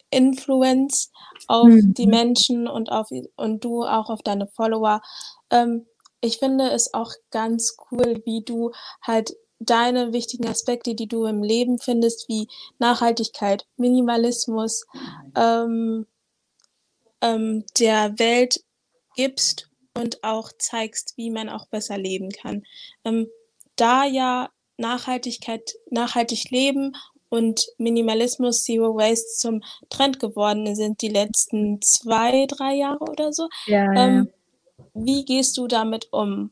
Influence 0.09 1.09
auf 1.47 1.69
mhm. 1.69 1.93
die 1.93 2.07
Menschen 2.07 2.67
und 2.67 2.91
auf 2.91 3.07
und 3.37 3.63
du 3.63 3.85
auch 3.85 4.09
auf 4.09 4.21
deine 4.23 4.47
Follower. 4.47 5.01
Ähm, 5.49 5.85
ich 6.19 6.39
finde 6.39 6.69
es 6.69 6.93
auch 6.93 7.13
ganz 7.31 7.77
cool, 7.91 8.21
wie 8.25 8.43
du 8.43 8.71
halt 9.01 9.33
deine 9.59 10.11
wichtigen 10.11 10.47
Aspekte, 10.47 10.95
die 10.95 11.07
du 11.07 11.23
im 11.23 11.43
Leben 11.43 11.79
findest, 11.79 12.27
wie 12.27 12.49
Nachhaltigkeit, 12.77 13.65
Minimalismus, 13.77 14.85
ähm, 15.37 16.07
ähm, 17.21 17.63
der 17.79 18.19
Welt 18.19 18.65
gibst 19.15 19.69
und 19.97 20.23
auch 20.23 20.51
zeigst, 20.57 21.13
wie 21.17 21.31
man 21.31 21.49
auch 21.49 21.67
besser 21.67 21.97
leben 21.97 22.29
kann. 22.29 22.63
Ähm, 23.03 23.27
da 23.75 24.05
ja 24.05 24.49
Nachhaltigkeit, 24.77 25.75
nachhaltig 25.89 26.51
leben 26.51 26.95
und 27.29 27.67
Minimalismus, 27.77 28.63
Zero 28.63 28.95
Waste 28.95 29.37
zum 29.37 29.63
Trend 29.89 30.19
geworden 30.19 30.75
sind 30.75 31.01
die 31.01 31.09
letzten 31.09 31.81
zwei, 31.81 32.45
drei 32.47 32.75
Jahre 32.75 32.99
oder 32.99 33.33
so. 33.33 33.49
Ja, 33.65 33.91
ähm, 33.93 34.29
ja. 34.77 34.83
Wie 34.93 35.25
gehst 35.25 35.57
du 35.57 35.67
damit 35.67 36.07
um? 36.11 36.51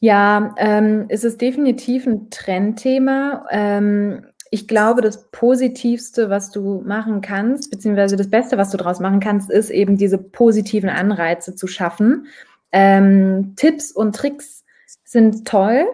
Ja, 0.00 0.54
ähm, 0.56 1.06
es 1.08 1.24
ist 1.24 1.40
definitiv 1.40 2.06
ein 2.06 2.30
Trendthema. 2.30 3.46
Ähm, 3.50 4.26
ich 4.50 4.66
glaube, 4.66 5.00
das 5.00 5.30
Positivste, 5.30 6.28
was 6.28 6.50
du 6.50 6.82
machen 6.84 7.20
kannst, 7.20 7.70
beziehungsweise 7.70 8.16
das 8.16 8.28
Beste, 8.28 8.58
was 8.58 8.70
du 8.70 8.76
daraus 8.76 8.98
machen 8.98 9.20
kannst, 9.20 9.48
ist 9.48 9.70
eben 9.70 9.96
diese 9.96 10.18
positiven 10.18 10.90
Anreize 10.90 11.54
zu 11.54 11.68
schaffen. 11.68 12.26
Ähm, 12.72 13.54
Tipps 13.56 13.92
und 13.92 14.14
Tricks 14.16 14.64
sind 15.04 15.46
toll, 15.46 15.86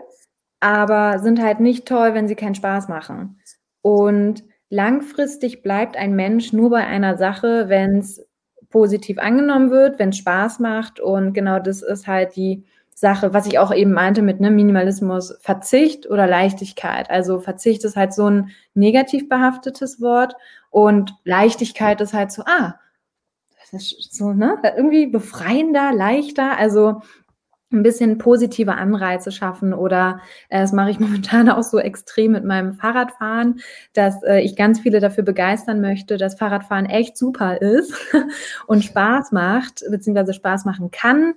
aber 0.61 1.19
sind 1.19 1.43
halt 1.43 1.61
nicht 1.61 1.87
toll, 1.87 2.15
wenn 2.15 2.29
sie 2.29 2.35
keinen 2.35 2.55
Spaß 2.55 2.89
machen. 2.89 3.39
Und 3.83 4.43
langfristig 4.71 5.63
bleibt 5.63 5.97
ein 5.97 6.17
Mensch 6.17 6.55
nur 6.55 6.71
bei 6.71 6.87
einer 6.87 7.19
Sache, 7.19 7.69
wenn 7.69 7.99
es 7.99 8.27
positiv 8.71 9.19
angenommen 9.19 9.71
wird, 9.71 9.99
wenn 9.99 10.09
es 10.11 10.19
Spaß 10.19 10.61
macht. 10.61 10.99
Und 10.99 11.35
genau 11.35 11.59
das 11.59 11.83
ist 11.83 12.07
halt 12.07 12.37
die 12.37 12.65
Sache, 12.99 13.35
was 13.35 13.47
ich 13.47 13.59
auch 13.59 13.75
eben 13.75 13.93
meinte 13.93 14.23
mit 14.23 14.41
ne, 14.41 14.51
Minimalismus, 14.51 15.37
Verzicht 15.43 16.09
oder 16.09 16.27
Leichtigkeit. 16.27 17.11
Also 17.11 17.41
Verzicht 17.41 17.85
ist 17.85 17.95
halt 17.95 18.15
so 18.15 18.29
ein 18.31 18.51
negativ 18.73 19.29
behaftetes 19.29 20.01
Wort 20.01 20.35
und 20.71 21.15
Leichtigkeit 21.25 22.01
ist 22.01 22.15
halt 22.15 22.33
so, 22.33 22.43
ah, 22.47 22.77
das 23.71 23.93
ist 23.93 24.15
so, 24.15 24.33
ne, 24.33 24.57
irgendwie 24.77 25.07
befreiender, 25.09 25.93
leichter. 25.93 26.57
Also 26.57 27.03
ein 27.71 27.83
bisschen 27.83 28.17
positive 28.17 28.73
Anreize 28.75 29.31
schaffen 29.31 29.75
oder 29.75 30.21
äh, 30.49 30.61
das 30.61 30.73
mache 30.73 30.91
ich 30.91 31.01
momentan 31.01 31.51
auch 31.51 31.65
so 31.65 31.79
extrem 31.79 32.33
mit 32.33 32.45
meinem 32.45 32.75
Fahrradfahren, 32.75 33.61
dass 33.93 34.23
äh, 34.23 34.41
ich 34.41 34.57
ganz 34.57 34.81
viele 34.81 35.01
dafür 35.01 35.25
begeistern 35.25 35.83
möchte, 35.83 36.17
dass 36.17 36.39
Fahrradfahren 36.39 36.87
echt 36.87 37.19
super 37.19 37.61
ist 37.61 37.93
und 38.67 38.85
Spaß 38.85 39.33
macht, 39.33 39.83
beziehungsweise 39.91 40.33
Spaß 40.33 40.65
machen 40.65 40.91
kann 40.91 41.35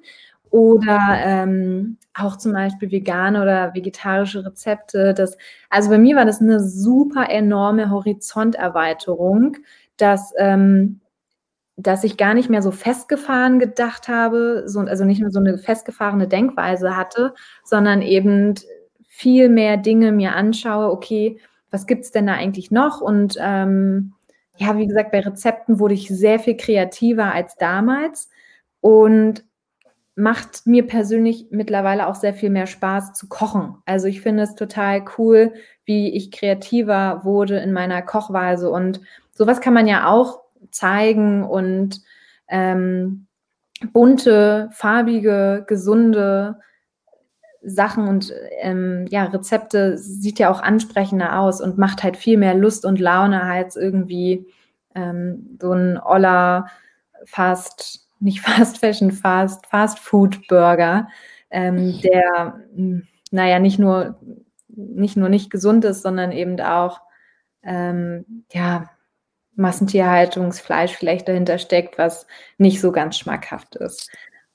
oder 0.52 1.00
ähm, 1.24 1.98
auch 2.14 2.38
zum 2.38 2.54
Beispiel 2.54 2.92
vegane 2.92 3.42
oder 3.42 3.74
vegetarische 3.74 4.46
Rezepte. 4.46 5.14
Das, 5.14 5.38
also 5.70 5.90
bei 5.90 5.98
mir 5.98 6.16
war 6.16 6.26
das 6.26 6.42
eine 6.42 6.60
super 6.60 7.30
enorme 7.30 7.90
Horizonterweiterung, 7.92 9.58
dass, 9.98 10.34
ähm, 10.38 11.02
dass 11.78 12.04
ich 12.04 12.18
gar 12.18 12.34
nicht 12.34 12.50
mehr 12.50 12.62
so 12.62 12.72
festgefahren 12.72 13.60
gedacht 13.60 14.08
habe, 14.08 14.64
so, 14.66 14.82
also 14.82 15.06
nicht 15.06 15.22
mehr 15.22 15.32
so 15.32 15.40
eine 15.40 15.58
festgefahrene 15.58 16.28
Denkweise 16.28 16.96
hatte, 16.98 17.34
sondern 17.64 18.02
eben 18.02 18.56
viel 19.08 19.50
mehr 19.50 19.78
Dinge 19.78 20.12
mir 20.12 20.36
anschaue, 20.36 20.92
okay, 20.92 21.40
was 21.72 21.86
gibt 21.88 22.06
es 22.06 22.12
denn 22.12 22.28
da 22.28 22.34
eigentlich 22.34 22.72
noch? 22.72 23.02
Und 23.02 23.36
ähm, 23.40 24.14
ja, 24.58 24.78
wie 24.78 24.88
gesagt, 24.88 25.12
bei 25.12 25.22
Rezepten 25.22 25.80
wurde 25.80 25.94
ich 25.94 26.08
sehr 26.10 26.40
viel 26.40 26.58
kreativer 26.58 27.34
als 27.34 27.56
damals. 27.56 28.30
Und 28.82 29.46
macht 30.20 30.68
mir 30.68 30.86
persönlich 30.86 31.48
mittlerweile 31.50 32.08
auch 32.08 32.16
sehr 32.16 32.34
viel 32.34 32.50
mehr 32.50 32.68
Spaß 32.68 33.14
zu 33.14 33.30
kochen. 33.30 33.76
Also 33.86 34.08
ich 34.08 34.22
finde 34.22 34.44
es 34.44 34.56
total 34.56 35.06
cool, 35.18 35.54
wie 35.86 36.14
ich 36.14 36.32
kreativer 36.32 37.22
wurde 37.24 37.58
in 37.60 37.72
meiner 37.72 38.02
Kochweise. 38.02 38.70
Und 38.70 39.00
sowas 39.32 39.62
kann 39.62 39.74
man 39.74 39.88
ja 39.88 40.10
auch 40.10 40.42
zeigen 40.72 41.44
und 41.44 42.02
ähm, 42.50 43.28
bunte, 43.94 44.70
farbige, 44.74 45.64
gesunde 45.66 46.60
Sachen 47.62 48.08
und 48.08 48.34
ähm, 48.60 49.06
ja, 49.10 49.26
Rezepte 49.26 49.98
sieht 49.98 50.38
ja 50.38 50.50
auch 50.52 50.62
ansprechender 50.62 51.40
aus 51.40 51.62
und 51.62 51.78
macht 51.78 52.04
halt 52.04 52.18
viel 52.18 52.38
mehr 52.38 52.56
Lust 52.56 52.86
und 52.86 53.00
Laune 53.00 53.42
als 53.44 53.76
irgendwie 53.78 54.48
ähm, 54.96 55.58
so 55.62 55.72
ein 55.72 55.98
Oller 55.98 56.68
fast 57.26 58.09
nicht 58.20 58.42
Fast 58.46 58.80
Fashion, 58.80 59.12
Fast, 59.12 59.66
Fast 59.68 60.00
Food 60.00 60.48
Burger, 60.48 61.08
ähm, 61.50 62.00
der, 62.02 62.62
hm, 62.76 63.08
naja, 63.32 63.60
nicht 63.60 63.80
nur, 63.80 64.20
nicht 64.68 65.18
nur 65.18 65.30
nicht 65.30 65.50
gesund 65.50 65.86
ist, 65.86 66.02
sondern 66.02 66.32
eben 66.32 66.60
auch, 66.62 67.02
ähm, 67.64 68.44
ja, 68.52 68.90
Massentierhaltungsfleisch 69.56 70.94
vielleicht 70.94 71.28
dahinter 71.28 71.58
steckt, 71.58 71.98
was 71.98 72.26
nicht 72.58 72.80
so 72.80 72.92
ganz 72.94 73.18
schmackhaft 73.18 73.76
ist. 73.76 74.10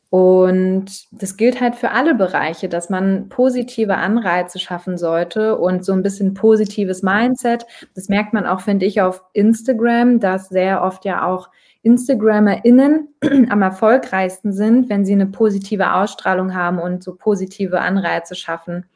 Und 0.09 0.87
das 1.11 1.37
gilt 1.37 1.61
halt 1.61 1.75
für 1.75 1.91
alle 1.91 2.15
Bereiche, 2.15 2.69
dass 2.69 2.89
man 2.89 3.29
positive 3.29 3.97
Anreize 3.97 4.61
schaffen 4.61 4.97
sollte 4.97 5.59
und 5.59 5.85
so 5.85 5.93
ein 5.93 6.05
bisschen 6.05 6.35
positives 6.35 7.03
Mindset. 7.03 7.67
Das 7.97 8.09
merkt 8.09 8.33
man 8.33 8.47
auch, 8.47 8.61
finde 8.61 8.87
ich, 8.87 9.03
auf 9.03 9.25
Instagram, 9.33 10.21
dass 10.21 10.49
sehr 10.49 10.83
oft 10.83 11.05
ja 11.05 11.27
auch 11.27 11.51
InstagrammerInnen 11.85 13.09
am 13.51 13.63
erfolgreichsten 13.63 14.53
sind, 14.53 14.89
wenn 14.89 15.05
sie 15.05 15.13
eine 15.13 15.27
positive 15.27 15.95
Ausstrahlung 15.95 16.55
haben 16.55 16.79
und 16.79 17.05
so 17.05 17.15
positive 17.15 17.81
Anreize 17.81 18.35
schaffen. 18.35 18.87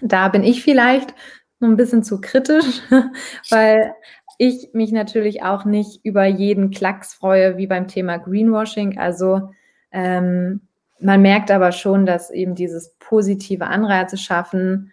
Da 0.00 0.28
bin 0.28 0.42
ich 0.42 0.62
vielleicht 0.62 1.14
noch 1.60 1.68
ein 1.68 1.76
bisschen 1.76 2.02
zu 2.02 2.20
kritisch, 2.20 2.80
weil 3.50 3.94
ich 4.38 4.70
mich 4.72 4.90
natürlich 4.90 5.42
auch 5.42 5.64
nicht 5.64 6.04
über 6.04 6.24
jeden 6.24 6.70
Klacks 6.70 7.14
freue, 7.14 7.56
wie 7.56 7.66
beim 7.66 7.86
Thema 7.86 8.18
Greenwashing. 8.18 8.98
Also 8.98 9.50
ähm, 9.92 10.62
man 10.98 11.22
merkt 11.22 11.50
aber 11.50 11.72
schon, 11.72 12.06
dass 12.06 12.30
eben 12.30 12.54
dieses 12.54 12.96
positive 12.98 13.66
Anreize 13.66 14.16
schaffen 14.16 14.90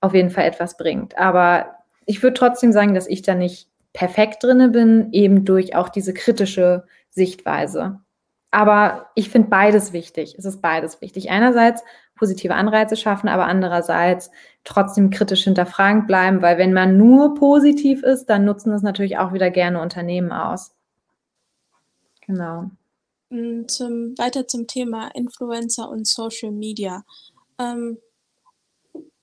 auf 0.00 0.14
jeden 0.14 0.30
Fall 0.30 0.44
etwas 0.44 0.76
bringt. 0.76 1.18
Aber 1.18 1.76
ich 2.06 2.22
würde 2.22 2.34
trotzdem 2.34 2.72
sagen, 2.72 2.94
dass 2.94 3.06
ich 3.06 3.22
da 3.22 3.34
nicht 3.34 3.68
perfekt 3.92 4.42
drinne 4.42 4.68
bin, 4.68 5.12
eben 5.12 5.44
durch 5.44 5.74
auch 5.76 5.88
diese 5.88 6.14
kritische 6.14 6.84
Sichtweise. 7.10 8.00
Aber 8.50 9.10
ich 9.14 9.30
finde 9.30 9.48
beides 9.48 9.92
wichtig. 9.92 10.34
Es 10.36 10.44
ist 10.44 10.60
beides 10.60 11.00
wichtig. 11.00 11.30
Einerseits 11.30 11.82
positive 12.14 12.54
Anreize 12.54 12.96
schaffen, 12.96 13.28
aber 13.28 13.46
andererseits 13.46 14.30
trotzdem 14.64 15.10
kritisch 15.10 15.44
hinterfragend 15.44 16.06
bleiben, 16.06 16.42
weil 16.42 16.58
wenn 16.58 16.72
man 16.72 16.96
nur 16.96 17.34
positiv 17.34 18.02
ist, 18.02 18.26
dann 18.26 18.44
nutzen 18.44 18.72
es 18.72 18.82
natürlich 18.82 19.18
auch 19.18 19.32
wieder 19.32 19.50
gerne 19.50 19.80
Unternehmen 19.80 20.32
aus. 20.32 20.74
Genau. 22.26 22.70
Mm, 23.30 23.66
zum, 23.66 24.16
weiter 24.18 24.46
zum 24.46 24.66
Thema 24.66 25.08
Influencer 25.14 25.88
und 25.88 26.06
Social 26.06 26.52
Media. 26.52 27.02
Ähm, 27.58 27.98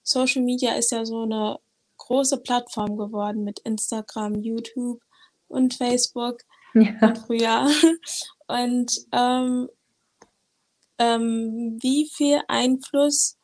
Social 0.03 0.41
Media 0.41 0.73
ist 0.73 0.91
ja 0.91 1.05
so 1.05 1.23
eine 1.23 1.60
große 2.09 2.39
Plattform 2.41 2.97
geworden 2.97 3.43
mit 3.43 3.59
Instagram, 3.59 4.33
YouTube 4.33 4.99
und 5.47 5.75
Facebook 5.75 6.41
ja. 6.73 6.95
und 7.01 7.17
früher. 7.19 7.67
Und 8.47 9.05
ähm, 9.11 9.69
ähm, 10.97 11.77
wie 11.83 12.09
viel 12.11 12.41
Einfluss 12.47 13.37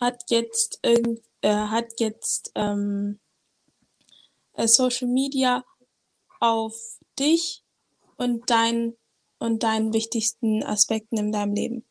hat 0.00 0.22
jetzt 0.28 0.78
irgend, 0.84 1.18
äh, 1.40 1.52
hat 1.52 1.98
jetzt 1.98 2.52
ähm, 2.54 3.18
äh, 4.52 4.68
Social 4.68 5.08
Media 5.08 5.64
auf 6.38 6.76
dich 7.18 7.64
und 8.18 8.48
dein 8.50 8.96
und 9.40 9.64
deinen 9.64 9.92
wichtigsten 9.92 10.62
Aspekten 10.62 11.18
in 11.18 11.32
deinem 11.32 11.54
Leben? 11.54 11.84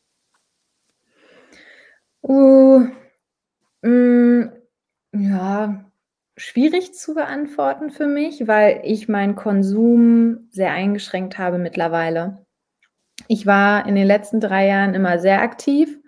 Uh, 2.22 2.86
mm, 3.82 4.50
ja, 5.12 5.91
schwierig 6.42 6.92
zu 6.92 7.14
beantworten 7.14 7.90
für 7.90 8.08
mich, 8.08 8.48
weil 8.48 8.80
ich 8.82 9.08
meinen 9.08 9.36
Konsum 9.36 10.48
sehr 10.50 10.72
eingeschränkt 10.72 11.38
habe 11.38 11.56
mittlerweile. 11.56 12.44
Ich 13.28 13.46
war 13.46 13.86
in 13.86 13.94
den 13.94 14.08
letzten 14.08 14.40
drei 14.40 14.66
Jahren 14.66 14.94
immer 14.94 15.20
sehr 15.20 15.40
aktiv 15.40 16.00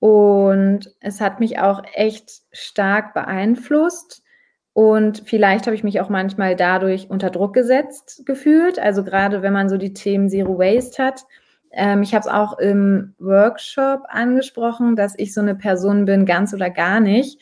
und 0.00 0.92
es 1.00 1.20
hat 1.20 1.38
mich 1.38 1.60
auch 1.60 1.82
echt 1.94 2.42
stark 2.50 3.14
beeinflusst. 3.14 4.24
Und 4.72 5.22
vielleicht 5.26 5.66
habe 5.66 5.76
ich 5.76 5.84
mich 5.84 6.00
auch 6.00 6.08
manchmal 6.08 6.56
dadurch 6.56 7.08
unter 7.08 7.30
Druck 7.30 7.54
gesetzt 7.54 8.22
gefühlt. 8.26 8.80
Also 8.80 9.04
gerade 9.04 9.42
wenn 9.42 9.52
man 9.52 9.68
so 9.68 9.76
die 9.76 9.92
Themen 9.92 10.28
Zero 10.28 10.58
Waste 10.58 11.02
hat. 11.02 11.24
Ähm, 11.70 12.02
ich 12.02 12.14
habe 12.14 12.22
es 12.22 12.28
auch 12.28 12.58
im 12.58 13.14
Workshop 13.18 14.02
angesprochen, 14.08 14.96
dass 14.96 15.14
ich 15.16 15.32
so 15.34 15.40
eine 15.40 15.54
Person 15.54 16.04
bin, 16.04 16.26
ganz 16.26 16.52
oder 16.52 16.70
gar 16.70 16.98
nicht. 16.98 17.40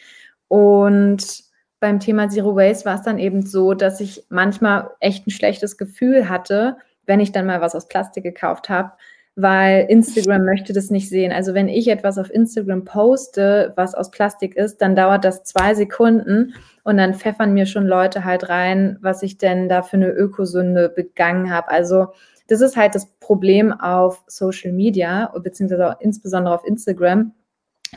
Und 0.49 1.46
beim 1.81 2.01
Thema 2.01 2.29
Zero 2.29 2.57
Waste 2.57 2.85
war 2.87 2.97
es 2.97 3.03
dann 3.03 3.19
eben 3.19 3.45
so, 3.45 3.75
dass 3.75 4.01
ich 4.01 4.25
manchmal 4.29 4.91
echt 5.01 5.27
ein 5.27 5.31
schlechtes 5.31 5.77
Gefühl 5.77 6.29
hatte, 6.29 6.77
wenn 7.07 7.21
ich 7.21 7.33
dann 7.33 7.47
mal 7.47 7.61
was 7.61 7.75
aus 7.75 7.89
Plastik 7.89 8.25
gekauft 8.25 8.69
habe, 8.69 8.93
weil 9.37 9.87
Instagram 9.89 10.45
möchte 10.45 10.73
das 10.73 10.91
nicht 10.91 11.11
sehen. 11.11 11.31
Also 11.31 11.53
wenn 11.53 11.69
ich 11.69 11.89
etwas 11.89 12.17
auf 12.17 12.31
Instagram 12.33 12.85
poste, 12.85 13.73
was 13.77 13.95
aus 13.95 14.11
Plastik 14.11 14.57
ist, 14.57 14.79
dann 14.79 14.97
dauert 14.97 15.25
das 15.25 15.45
zwei 15.45 15.75
Sekunden 15.75 16.55
und 16.85 16.97
dann 16.97 17.15
pfeffern 17.15 17.53
mir 17.53 17.67
schon 17.67 17.87
Leute 17.87 18.25
halt 18.25 18.49
rein, 18.49 18.99
was 19.03 19.23
ich 19.23 19.37
denn 19.37 19.69
da 19.69 19.83
für 19.83 19.97
eine 19.97 20.11
Ökosünde 20.11 20.89
begangen 20.89 21.51
habe. 21.51 21.69
Also 21.71 22.07
das 22.49 22.61
ist 22.63 22.77
halt 22.77 22.95
das 22.95 23.07
Problem 23.21 23.73
auf 23.73 24.23
Social 24.27 24.73
Media, 24.73 25.33
beziehungsweise 25.43 25.91
auch 25.91 26.01
insbesondere 26.01 26.55
auf 26.55 26.65
Instagram, 26.65 27.33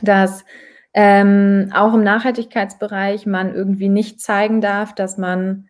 dass 0.02 0.44
ähm, 0.94 1.70
auch 1.74 1.94
im 1.94 2.02
Nachhaltigkeitsbereich 2.02 3.26
man 3.26 3.54
irgendwie 3.54 3.88
nicht 3.88 4.20
zeigen 4.20 4.60
darf, 4.60 4.94
dass 4.94 5.18
man 5.18 5.68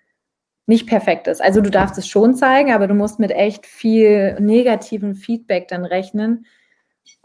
nicht 0.66 0.86
perfekt 0.86 1.26
ist. 1.26 1.42
Also 1.42 1.60
du 1.60 1.70
darfst 1.70 1.98
es 1.98 2.06
schon 2.06 2.34
zeigen, 2.34 2.72
aber 2.72 2.86
du 2.86 2.94
musst 2.94 3.18
mit 3.18 3.32
echt 3.32 3.66
viel 3.66 4.38
negativen 4.40 5.14
Feedback 5.14 5.68
dann 5.68 5.84
rechnen, 5.84 6.46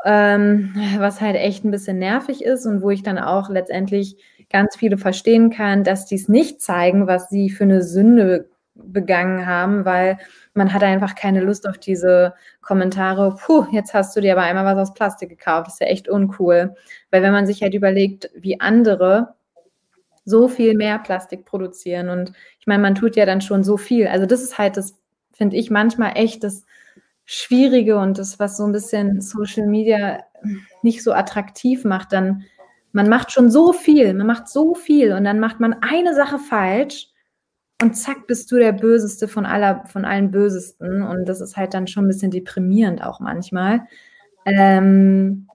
ähm, 0.04 0.74
was 0.98 1.22
halt 1.22 1.36
echt 1.36 1.64
ein 1.64 1.72
bisschen 1.72 2.00
nervig 2.00 2.44
ist 2.44 2.66
und 2.66 2.82
wo 2.82 2.90
ich 2.90 3.04
dann 3.04 3.20
auch 3.20 3.50
letztendlich 3.50 4.18
ganz 4.50 4.76
viele 4.76 4.98
verstehen 4.98 5.50
kann, 5.52 5.84
dass 5.84 6.06
die 6.06 6.16
es 6.16 6.28
nicht 6.28 6.62
zeigen, 6.62 7.08
was 7.08 7.30
sie 7.30 7.50
für 7.50 7.64
eine 7.66 7.84
Sünde 7.84 8.50
begangen 8.76 9.46
haben, 9.46 9.86
weil 9.86 10.18
man 10.54 10.74
hat 10.74 10.84
einfach 10.84 11.16
keine 11.16 11.42
Lust 11.42 11.68
auf 11.68 11.78
diese 11.78 12.34
Kommentare, 12.62 13.36
puh, 13.36 13.66
jetzt 13.72 13.94
hast 13.94 14.16
du 14.16 14.22
dir 14.22 14.34
aber 14.34 14.44
einmal 14.44 14.66
was 14.66 14.90
aus 14.90 14.94
Plastik 14.94 15.30
gekauft. 15.30 15.68
Das 15.68 15.76
ist 15.76 15.80
ja 15.80 15.88
echt 15.88 16.10
uncool. 16.10 16.76
Weil 17.10 17.24
wenn 17.24 17.32
man 17.32 17.48
sich 17.48 17.62
halt 17.62 17.74
überlegt, 17.74 18.30
wie 18.36 18.60
andere 18.60 19.36
so 20.26 20.48
viel 20.48 20.76
mehr 20.76 21.00
Plastik 21.00 21.46
produzieren 21.46 22.10
und 22.10 22.34
ich 22.60 22.68
meine, 22.68 22.82
man 22.82 22.96
tut 22.96 23.16
ja 23.16 23.26
dann 23.26 23.42
schon 23.42 23.64
so 23.64 23.78
viel. 23.78 24.08
Also 24.08 24.26
das 24.26 24.42
ist 24.42 24.58
halt 24.58 24.76
das, 24.76 24.98
finde 25.32 25.56
ich, 25.56 25.70
manchmal 25.70 26.14
echt 26.16 26.44
das 26.44 26.66
Schwierige 27.26 27.98
und 27.98 28.18
das, 28.18 28.40
was 28.40 28.58
so 28.58 28.66
ein 28.66 28.72
bisschen 28.72 29.22
Social 29.22 29.68
Media 29.68 30.20
nicht 30.82 31.04
so 31.04 31.14
attraktiv 31.14 31.86
macht, 31.86 32.12
dann 32.12 32.44
man 32.92 33.10
macht 33.10 33.32
schon 33.32 33.52
so 33.52 33.74
viel, 33.74 34.14
man 34.14 34.28
macht 34.28 34.48
so 34.48 34.74
viel 34.74 35.14
und 35.14 35.26
dann 35.26 35.40
macht 35.40 35.60
man 35.60 35.76
eine 35.82 36.16
Sache 36.16 36.40
falsch 36.40 37.10
und 37.82 37.96
zack, 37.96 38.28
bist 38.28 38.52
du 38.52 38.58
der 38.58 38.72
Böseste 38.72 39.28
von 39.28 39.46
aller, 39.46 39.86
von 39.88 40.06
allen 40.06 40.32
Bösesten. 40.32 41.02
Und 41.02 41.28
das 41.28 41.42
ist 41.42 41.58
halt 41.58 41.74
dann 41.74 41.88
schon 41.88 42.06
ein 42.06 42.08
bisschen 42.08 42.32
deprimierend 42.32 43.04
auch 43.04 43.20
manchmal. 43.20 43.88
Ähm, 44.46 45.48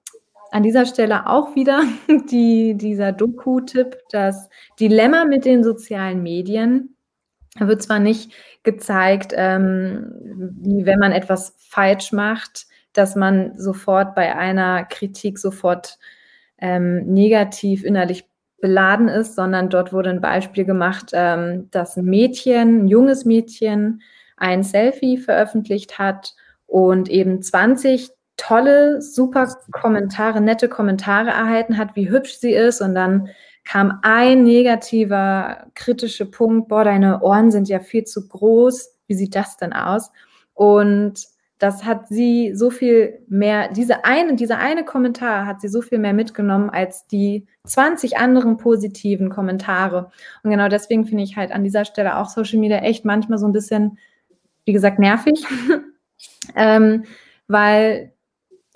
an 0.51 0.63
dieser 0.63 0.85
Stelle 0.85 1.27
auch 1.27 1.55
wieder 1.55 1.83
die, 2.31 2.75
dieser 2.75 3.11
Doku-Tipp, 3.11 3.97
das 4.11 4.49
Dilemma 4.79 5.25
mit 5.25 5.45
den 5.45 5.63
sozialen 5.63 6.21
Medien. 6.21 6.95
Da 7.57 7.67
wird 7.67 7.81
zwar 7.81 7.99
nicht 7.99 8.33
gezeigt, 8.63 9.33
ähm, 9.35 10.13
wie 10.61 10.85
wenn 10.85 10.99
man 10.99 11.11
etwas 11.11 11.55
falsch 11.57 12.11
macht, 12.11 12.67
dass 12.93 13.15
man 13.15 13.57
sofort 13.57 14.15
bei 14.15 14.35
einer 14.35 14.85
Kritik 14.85 15.39
sofort 15.39 15.97
ähm, 16.59 17.05
negativ 17.05 17.83
innerlich 17.83 18.25
beladen 18.61 19.07
ist, 19.07 19.35
sondern 19.35 19.69
dort 19.69 19.91
wurde 19.91 20.09
ein 20.09 20.21
Beispiel 20.21 20.65
gemacht, 20.65 21.11
ähm, 21.13 21.69
dass 21.71 21.97
ein 21.97 22.05
Mädchen, 22.05 22.85
ein 22.85 22.87
junges 22.87 23.25
Mädchen, 23.25 24.01
ein 24.37 24.63
Selfie 24.63 25.17
veröffentlicht 25.17 25.99
hat 25.99 26.33
und 26.65 27.09
eben 27.09 27.41
20 27.41 28.11
tolle, 28.37 29.01
super 29.01 29.55
Kommentare, 29.71 30.41
nette 30.41 30.67
Kommentare 30.67 31.29
erhalten 31.29 31.77
hat, 31.77 31.95
wie 31.95 32.09
hübsch 32.09 32.37
sie 32.37 32.53
ist. 32.53 32.81
Und 32.81 32.95
dann 32.95 33.29
kam 33.63 33.99
ein 34.01 34.43
negativer, 34.43 35.67
kritischer 35.75 36.25
Punkt, 36.25 36.67
boah, 36.67 36.83
deine 36.83 37.21
Ohren 37.21 37.51
sind 37.51 37.69
ja 37.69 37.79
viel 37.79 38.05
zu 38.05 38.27
groß. 38.27 38.95
Wie 39.07 39.13
sieht 39.13 39.35
das 39.35 39.57
denn 39.57 39.73
aus? 39.73 40.11
Und 40.53 41.27
das 41.61 41.85
hat 41.85 42.07
sie 42.07 42.55
so 42.55 42.71
viel 42.71 43.23
mehr, 43.27 43.67
diese 43.71 44.03
eine, 44.03 44.35
dieser 44.35 44.57
eine 44.57 44.83
Kommentar 44.83 45.45
hat 45.45 45.61
sie 45.61 45.67
so 45.67 45.83
viel 45.83 45.99
mehr 45.99 46.11
mitgenommen 46.11 46.71
als 46.71 47.05
die 47.05 47.45
20 47.67 48.17
anderen 48.17 48.57
positiven 48.57 49.29
Kommentare. 49.29 50.09
Und 50.41 50.49
genau 50.49 50.69
deswegen 50.69 51.05
finde 51.05 51.23
ich 51.23 51.37
halt 51.37 51.51
an 51.51 51.63
dieser 51.63 51.85
Stelle 51.85 52.17
auch 52.17 52.29
Social 52.29 52.57
Media 52.57 52.79
echt 52.79 53.05
manchmal 53.05 53.37
so 53.37 53.45
ein 53.45 53.51
bisschen, 53.51 53.99
wie 54.65 54.73
gesagt, 54.73 54.97
nervig, 54.97 55.45
ähm, 56.55 57.03
weil 57.47 58.11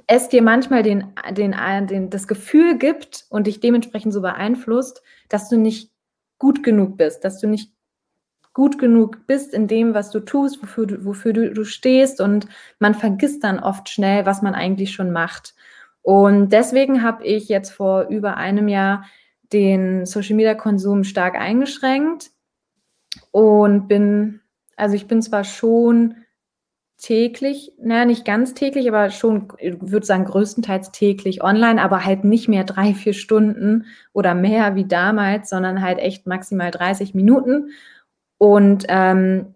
es 0.06 0.30
dir 0.30 0.43
manchmal 0.43 0.84
den, 0.84 1.12
den, 1.32 1.56
den, 1.89 2.12
das 2.12 2.28
Gefühl 2.28 2.78
gibt 2.78 3.26
und 3.32 3.48
dich 3.48 3.62
dementsprechend 3.62 4.13
so 4.13 4.21
beeinflusst, 4.21 5.02
dass 5.28 5.50
du 5.50 5.58
nicht 5.58 5.91
gut 6.38 6.62
genug 6.62 6.98
bist, 6.98 7.26
dass 7.26 7.39
du 7.39 7.48
nicht 7.48 7.74
gut 8.55 8.79
genug 8.79 9.27
bist 9.27 9.53
in 9.53 9.67
dem, 9.67 9.93
was 9.93 10.09
du 10.09 10.21
tust, 10.21 10.63
wofür 10.63 10.87
du, 10.87 11.05
wofür 11.05 11.33
du, 11.33 11.53
du 11.53 11.65
stehst 11.65 12.21
und 12.21 12.47
man 12.79 12.95
vergisst 12.95 13.43
dann 13.43 13.59
oft 13.59 13.89
schnell, 13.89 14.25
was 14.25 14.41
man 14.41 14.55
eigentlich 14.55 14.93
schon 14.93 15.11
macht. 15.11 15.53
Und 16.01 16.49
deswegen 16.49 17.03
habe 17.03 17.23
ich 17.25 17.49
jetzt 17.49 17.71
vor 17.71 18.07
über 18.09 18.37
einem 18.37 18.69
Jahr 18.69 19.05
den 19.51 20.05
Social 20.05 20.35
Media 20.37 20.55
Konsum 20.55 21.03
stark 21.03 21.35
eingeschränkt 21.35 22.31
und 23.31 23.87
bin, 23.89 24.39
also 24.77 24.95
ich 24.95 25.07
bin 25.07 25.21
zwar 25.21 25.43
schon 25.43 26.15
täglich, 26.97 27.73
naja, 27.77 28.05
nicht 28.05 28.23
ganz 28.23 28.53
täglich, 28.53 28.87
aber 28.87 29.09
schon, 29.09 29.49
ich 29.59 29.75
würde 29.81 30.05
sagen, 30.05 30.23
größtenteils 30.23 30.91
täglich 30.91 31.43
online, 31.43 31.81
aber 31.81 32.05
halt 32.05 32.23
nicht 32.23 32.47
mehr 32.47 32.63
drei, 32.63 32.93
vier 32.93 33.13
Stunden 33.13 33.85
oder 34.13 34.33
mehr 34.33 34.75
wie 34.75 34.85
damals, 34.85 35.49
sondern 35.49 35.81
halt 35.81 35.99
echt 35.99 36.25
maximal 36.25 36.71
30 36.71 37.13
Minuten. 37.13 37.71
Und 38.45 38.86
ähm, 38.89 39.55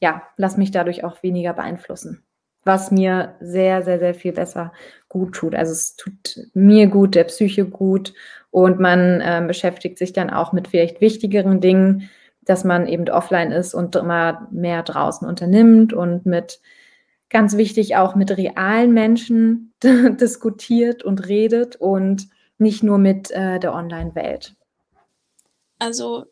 ja, 0.00 0.22
lass 0.38 0.56
mich 0.56 0.70
dadurch 0.70 1.04
auch 1.04 1.22
weniger 1.22 1.52
beeinflussen, 1.52 2.24
was 2.64 2.90
mir 2.90 3.34
sehr, 3.38 3.82
sehr, 3.82 3.98
sehr 3.98 4.14
viel 4.14 4.32
besser 4.32 4.72
gut 5.10 5.34
tut. 5.34 5.54
Also 5.54 5.72
es 5.72 5.94
tut 5.96 6.48
mir 6.54 6.86
gut, 6.86 7.14
der 7.14 7.24
Psyche 7.24 7.66
gut 7.66 8.14
und 8.50 8.80
man 8.80 9.20
äh, 9.20 9.44
beschäftigt 9.46 9.98
sich 9.98 10.14
dann 10.14 10.30
auch 10.30 10.54
mit 10.54 10.68
vielleicht 10.68 11.02
wichtigeren 11.02 11.60
Dingen, 11.60 12.08
dass 12.40 12.64
man 12.64 12.86
eben 12.86 13.06
offline 13.10 13.52
ist 13.52 13.74
und 13.74 13.94
immer 13.94 14.48
mehr 14.50 14.82
draußen 14.82 15.28
unternimmt 15.28 15.92
und 15.92 16.24
mit 16.24 16.62
ganz 17.28 17.58
wichtig 17.58 17.94
auch 17.96 18.14
mit 18.14 18.34
realen 18.38 18.94
Menschen 18.94 19.74
diskutiert 19.82 21.02
und 21.02 21.28
redet 21.28 21.76
und 21.76 22.30
nicht 22.56 22.82
nur 22.82 22.96
mit 22.96 23.30
äh, 23.32 23.60
der 23.60 23.74
Online-Welt. 23.74 24.54
Also 25.78 26.31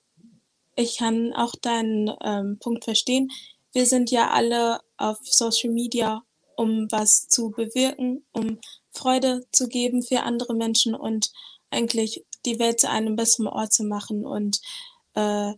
ich 0.80 0.98
kann 0.98 1.32
auch 1.32 1.54
deinen 1.54 2.10
ähm, 2.22 2.58
Punkt 2.58 2.84
verstehen. 2.84 3.30
Wir 3.72 3.86
sind 3.86 4.10
ja 4.10 4.30
alle 4.30 4.80
auf 4.96 5.18
Social 5.22 5.70
Media, 5.70 6.24
um 6.56 6.90
was 6.90 7.28
zu 7.28 7.50
bewirken, 7.50 8.24
um 8.32 8.58
Freude 8.92 9.46
zu 9.52 9.68
geben 9.68 10.02
für 10.02 10.22
andere 10.22 10.54
Menschen 10.54 10.94
und 10.94 11.30
eigentlich 11.70 12.24
die 12.44 12.58
Welt 12.58 12.80
zu 12.80 12.88
einem 12.88 13.16
besseren 13.16 13.46
Ort 13.46 13.72
zu 13.72 13.84
machen. 13.84 14.26
Und 14.26 14.60
äh, 15.14 15.52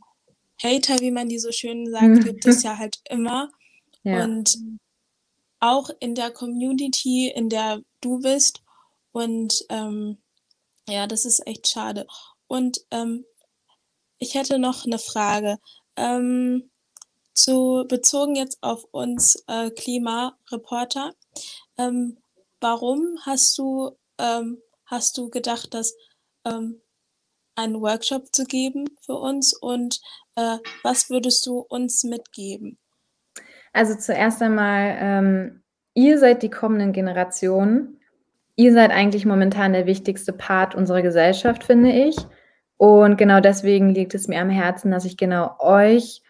Hater, 0.62 1.00
wie 1.00 1.11
man 1.11 1.28
die 1.28 1.38
so 1.38 1.52
schön 1.52 1.90
sagt, 1.90 2.24
gibt 2.24 2.44
es 2.46 2.62
ja 2.62 2.78
halt 2.78 3.00
immer. 3.08 3.50
Ja. 4.04 4.24
Und 4.24 4.58
auch 5.61 5.88
in 6.00 6.16
der 6.16 6.32
Community, 6.32 7.28
in 7.32 7.48
der 7.48 7.82
du 8.00 8.18
bist. 8.18 8.61
Und 9.12 9.64
ähm, 9.68 10.18
ja, 10.88 11.06
das 11.06 11.24
ist 11.24 11.46
echt 11.46 11.68
schade. 11.68 12.08
Und 12.48 12.80
ähm, 12.90 13.24
ich 14.22 14.35
hätte 14.37 14.61
noch 14.61 14.87
eine 14.87 15.00
Frage. 15.00 15.58
Ähm, 15.96 16.70
zu, 17.35 17.85
bezogen 17.88 18.37
jetzt 18.37 18.58
auf 18.62 18.85
uns 18.92 19.42
äh, 19.48 19.70
Klimareporter. 19.70 21.12
Ähm, 21.76 22.18
warum 22.61 23.18
hast 23.26 23.58
du, 23.58 23.96
ähm, 24.18 24.58
hast 24.87 25.18
du 25.18 25.28
gedacht, 25.28 25.74
dass 25.74 25.94
ähm, 26.44 26.80
einen 27.56 27.80
Workshop 27.80 28.32
zu 28.32 28.44
geben 28.44 28.85
für 29.04 29.16
uns 29.16 29.54
und 29.54 30.00
äh, 30.37 30.58
was 30.85 31.11
würdest 31.11 31.44
du 31.46 31.58
uns 31.58 32.04
mitgeben? 32.04 32.78
Also 33.72 33.96
zuerst 33.96 34.40
einmal, 34.40 34.96
ähm, 35.00 35.62
ihr 35.94 36.18
seid 36.20 36.44
die 36.44 36.50
kommenden 36.50 36.92
Generationen. 36.92 37.98
Ihr 38.54 38.72
seid 38.72 38.92
eigentlich 38.92 39.26
momentan 39.26 39.72
der 39.72 39.87
wichtigste 39.87 40.32
Part 40.32 40.76
unserer 40.76 41.02
Gesellschaft, 41.02 41.64
finde 41.64 41.90
ich. 41.90 42.16
Und 42.82 43.16
genau 43.16 43.38
deswegen 43.38 43.90
liegt 43.90 44.12
es 44.12 44.26
mir 44.26 44.40
am 44.40 44.50
Herzen, 44.50 44.90
dass 44.90 45.04
ich 45.04 45.16
genau 45.16 45.54
euch 45.60 46.20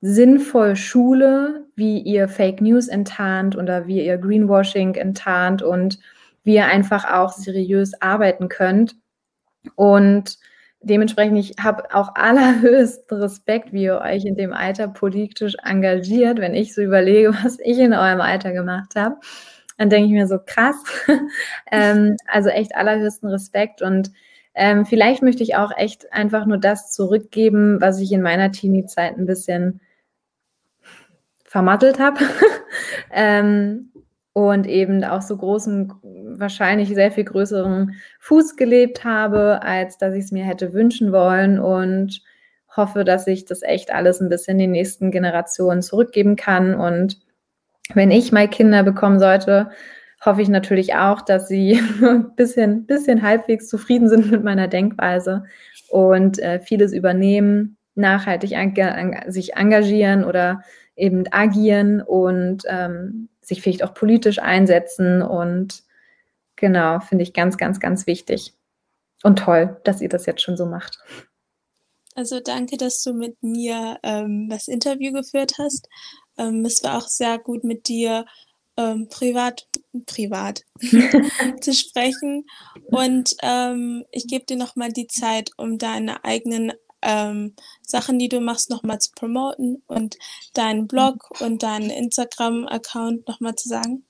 sinnvoll 0.00 0.74
schule, 0.74 1.66
wie 1.76 1.98
ihr 1.98 2.28
Fake 2.28 2.62
News 2.62 2.88
enttarnt 2.88 3.58
oder 3.58 3.86
wie 3.86 4.02
ihr 4.02 4.16
Greenwashing 4.16 4.94
enttarnt 4.94 5.60
und 5.60 5.98
wie 6.44 6.54
ihr 6.54 6.64
einfach 6.64 7.04
auch 7.12 7.32
seriös 7.32 7.92
arbeiten 8.00 8.48
könnt. 8.48 8.96
Und 9.74 10.38
dementsprechend, 10.80 11.40
ich 11.40 11.62
habe 11.62 11.94
auch 11.94 12.14
allerhöchsten 12.14 13.18
Respekt, 13.18 13.74
wie 13.74 13.82
ihr 13.82 14.00
euch 14.00 14.24
in 14.24 14.34
dem 14.34 14.54
Alter 14.54 14.88
politisch 14.88 15.56
engagiert, 15.62 16.38
wenn 16.38 16.54
ich 16.54 16.74
so 16.74 16.80
überlege, 16.80 17.34
was 17.44 17.58
ich 17.60 17.76
in 17.76 17.92
eurem 17.92 18.22
Alter 18.22 18.52
gemacht 18.52 18.96
habe. 18.96 19.16
Dann 19.76 19.90
denke 19.90 20.06
ich 20.06 20.12
mir 20.12 20.26
so, 20.26 20.38
krass. 20.38 20.76
ähm, 21.70 22.16
also 22.26 22.48
echt 22.48 22.74
allerhöchsten 22.74 23.28
Respekt 23.28 23.82
und 23.82 24.10
ähm, 24.58 24.84
vielleicht 24.84 25.22
möchte 25.22 25.44
ich 25.44 25.54
auch 25.54 25.70
echt 25.76 26.12
einfach 26.12 26.44
nur 26.44 26.58
das 26.58 26.90
zurückgeben, 26.90 27.80
was 27.80 28.00
ich 28.00 28.10
in 28.10 28.22
meiner 28.22 28.50
Teenie-Zeit 28.50 29.16
ein 29.16 29.24
bisschen 29.24 29.80
vermattelt 31.44 32.00
habe. 32.00 32.18
ähm, 33.12 33.92
und 34.32 34.66
eben 34.66 35.02
auch 35.04 35.22
so 35.22 35.36
großen, 35.36 35.92
wahrscheinlich 36.38 36.88
sehr 36.88 37.12
viel 37.12 37.24
größeren 37.24 37.94
Fuß 38.18 38.56
gelebt 38.56 39.04
habe, 39.04 39.62
als 39.62 39.96
dass 39.96 40.14
ich 40.14 40.24
es 40.24 40.32
mir 40.32 40.44
hätte 40.44 40.72
wünschen 40.72 41.12
wollen 41.12 41.60
und 41.60 42.20
hoffe, 42.76 43.04
dass 43.04 43.28
ich 43.28 43.44
das 43.44 43.62
echt 43.62 43.92
alles 43.92 44.20
ein 44.20 44.28
bisschen 44.28 44.58
den 44.58 44.72
nächsten 44.72 45.12
Generationen 45.12 45.82
zurückgeben 45.82 46.34
kann. 46.34 46.74
Und 46.74 47.20
wenn 47.94 48.10
ich 48.10 48.32
mal 48.32 48.48
Kinder 48.48 48.82
bekommen 48.82 49.20
sollte, 49.20 49.70
hoffe 50.24 50.42
ich 50.42 50.48
natürlich 50.48 50.94
auch, 50.94 51.22
dass 51.22 51.48
sie 51.48 51.80
ein 52.02 52.34
bisschen, 52.36 52.86
bisschen 52.86 53.22
halbwegs 53.22 53.68
zufrieden 53.68 54.08
sind 54.08 54.30
mit 54.30 54.42
meiner 54.42 54.68
Denkweise 54.68 55.44
und 55.88 56.38
äh, 56.38 56.60
vieles 56.60 56.92
übernehmen, 56.92 57.76
nachhaltig 57.94 58.50
sich 59.28 59.54
engagieren 59.54 60.24
oder 60.24 60.62
eben 60.96 61.24
agieren 61.30 62.02
und 62.02 62.64
ähm, 62.68 63.28
sich 63.40 63.62
vielleicht 63.62 63.82
auch 63.82 63.94
politisch 63.94 64.38
einsetzen. 64.38 65.22
Und 65.22 65.84
genau, 66.56 67.00
finde 67.00 67.22
ich 67.22 67.32
ganz, 67.32 67.56
ganz, 67.56 67.80
ganz 67.80 68.06
wichtig. 68.06 68.54
Und 69.22 69.38
toll, 69.38 69.80
dass 69.84 70.00
ihr 70.00 70.08
das 70.08 70.26
jetzt 70.26 70.42
schon 70.42 70.56
so 70.56 70.66
macht. 70.66 70.98
Also 72.14 72.40
danke, 72.40 72.76
dass 72.76 73.02
du 73.02 73.14
mit 73.14 73.40
mir 73.42 73.98
ähm, 74.02 74.48
das 74.50 74.68
Interview 74.68 75.12
geführt 75.12 75.52
hast. 75.58 75.88
Ähm, 76.36 76.64
es 76.64 76.82
war 76.82 76.98
auch 76.98 77.08
sehr 77.08 77.38
gut 77.38 77.64
mit 77.64 77.88
dir 77.88 78.26
ähm, 78.78 79.08
privat, 79.10 79.66
privat 80.06 80.62
zu 81.60 81.74
sprechen. 81.74 82.46
Und 82.86 83.34
ähm, 83.42 84.04
ich 84.12 84.26
gebe 84.26 84.46
dir 84.46 84.56
nochmal 84.56 84.92
die 84.92 85.08
Zeit, 85.08 85.50
um 85.58 85.76
deine 85.76 86.24
eigenen 86.24 86.72
ähm, 87.02 87.54
Sachen, 87.82 88.18
die 88.18 88.28
du 88.28 88.40
machst, 88.40 88.70
nochmal 88.70 88.98
zu 88.98 89.10
promoten 89.14 89.82
und 89.86 90.16
deinen 90.54 90.88
Blog 90.88 91.28
und 91.40 91.62
deinen 91.62 91.90
Instagram-Account 91.90 93.28
nochmal 93.28 93.54
zu 93.56 93.68
sagen? 93.68 94.04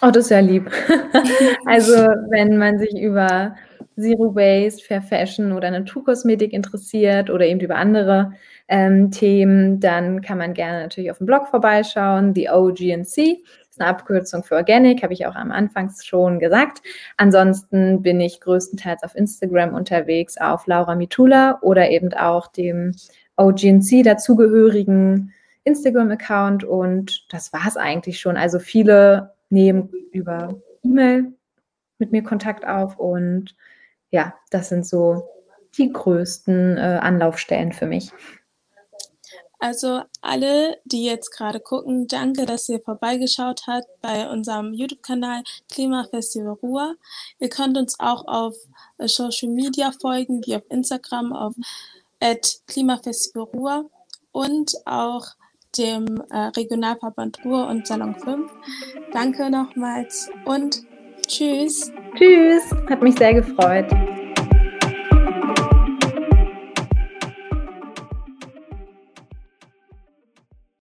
Oh, 0.00 0.10
das 0.10 0.26
ist 0.26 0.30
ja 0.30 0.40
lieb. 0.40 0.70
also, 1.66 1.92
wenn 2.30 2.56
man 2.56 2.78
sich 2.78 2.92
über 2.96 3.56
Zero 3.98 4.32
Waste, 4.34 4.84
Fair 4.84 5.02
Fashion 5.02 5.52
oder 5.52 5.72
Naturkosmetik 5.72 6.52
interessiert 6.52 7.30
oder 7.30 7.46
eben 7.46 7.58
über 7.58 7.74
andere 7.74 8.32
ähm, 8.68 9.10
Themen, 9.10 9.80
dann 9.80 10.22
kann 10.22 10.38
man 10.38 10.54
gerne 10.54 10.82
natürlich 10.82 11.10
auf 11.10 11.18
dem 11.18 11.26
Blog 11.26 11.48
vorbeischauen, 11.48 12.32
die 12.32 12.48
OGNC 12.48 13.38
eine 13.80 13.88
Abkürzung 13.88 14.44
für 14.44 14.56
Organic, 14.56 15.02
habe 15.02 15.12
ich 15.12 15.26
auch 15.26 15.34
am 15.34 15.52
Anfang 15.52 15.90
schon 16.02 16.38
gesagt. 16.38 16.82
Ansonsten 17.16 18.02
bin 18.02 18.20
ich 18.20 18.40
größtenteils 18.40 19.02
auf 19.02 19.14
Instagram 19.14 19.74
unterwegs, 19.74 20.36
auf 20.38 20.66
Laura 20.66 20.94
Mitula 20.94 21.58
oder 21.62 21.90
eben 21.90 22.12
auch 22.14 22.46
dem 22.48 22.94
OGNC 23.36 24.02
dazugehörigen 24.04 25.32
Instagram-Account 25.64 26.64
und 26.64 27.26
das 27.32 27.52
war 27.52 27.66
es 27.66 27.76
eigentlich 27.76 28.20
schon. 28.20 28.36
Also 28.36 28.58
viele 28.58 29.34
nehmen 29.50 29.90
über 30.12 30.56
E-Mail 30.82 31.32
mit 31.98 32.12
mir 32.12 32.22
Kontakt 32.22 32.66
auf 32.66 32.98
und 32.98 33.54
ja, 34.10 34.34
das 34.50 34.68
sind 34.68 34.86
so 34.86 35.28
die 35.76 35.92
größten 35.92 36.76
äh, 36.76 36.98
Anlaufstellen 37.02 37.72
für 37.72 37.86
mich. 37.86 38.10
Also 39.58 40.02
alle, 40.20 40.76
die 40.84 41.04
jetzt 41.04 41.30
gerade 41.30 41.58
gucken, 41.58 42.06
danke, 42.06 42.46
dass 42.46 42.68
ihr 42.68 42.80
vorbeigeschaut 42.80 43.62
habt 43.66 43.88
bei 44.00 44.30
unserem 44.30 44.72
YouTube-Kanal 44.72 45.42
Klimafestival 45.68 46.54
Ruhr. 46.62 46.94
Ihr 47.40 47.48
könnt 47.48 47.76
uns 47.76 47.98
auch 47.98 48.26
auf 48.26 48.54
äh, 48.98 49.08
Social 49.08 49.48
Media 49.48 49.92
folgen, 49.92 50.42
wie 50.46 50.56
auf 50.56 50.62
Instagram 50.68 51.32
auf 51.32 51.54
Klimafestival 52.66 53.44
Ruhr 53.44 53.90
und 54.32 54.74
auch 54.84 55.26
dem 55.76 56.22
äh, 56.30 56.38
Regionalverband 56.56 57.44
Ruhr 57.44 57.66
und 57.68 57.86
Salon 57.86 58.14
5. 58.14 58.50
Danke 59.12 59.50
nochmals 59.50 60.30
und 60.44 60.82
tschüss. 61.26 61.90
Tschüss, 62.16 62.62
hat 62.88 63.02
mich 63.02 63.16
sehr 63.16 63.34
gefreut. 63.34 63.86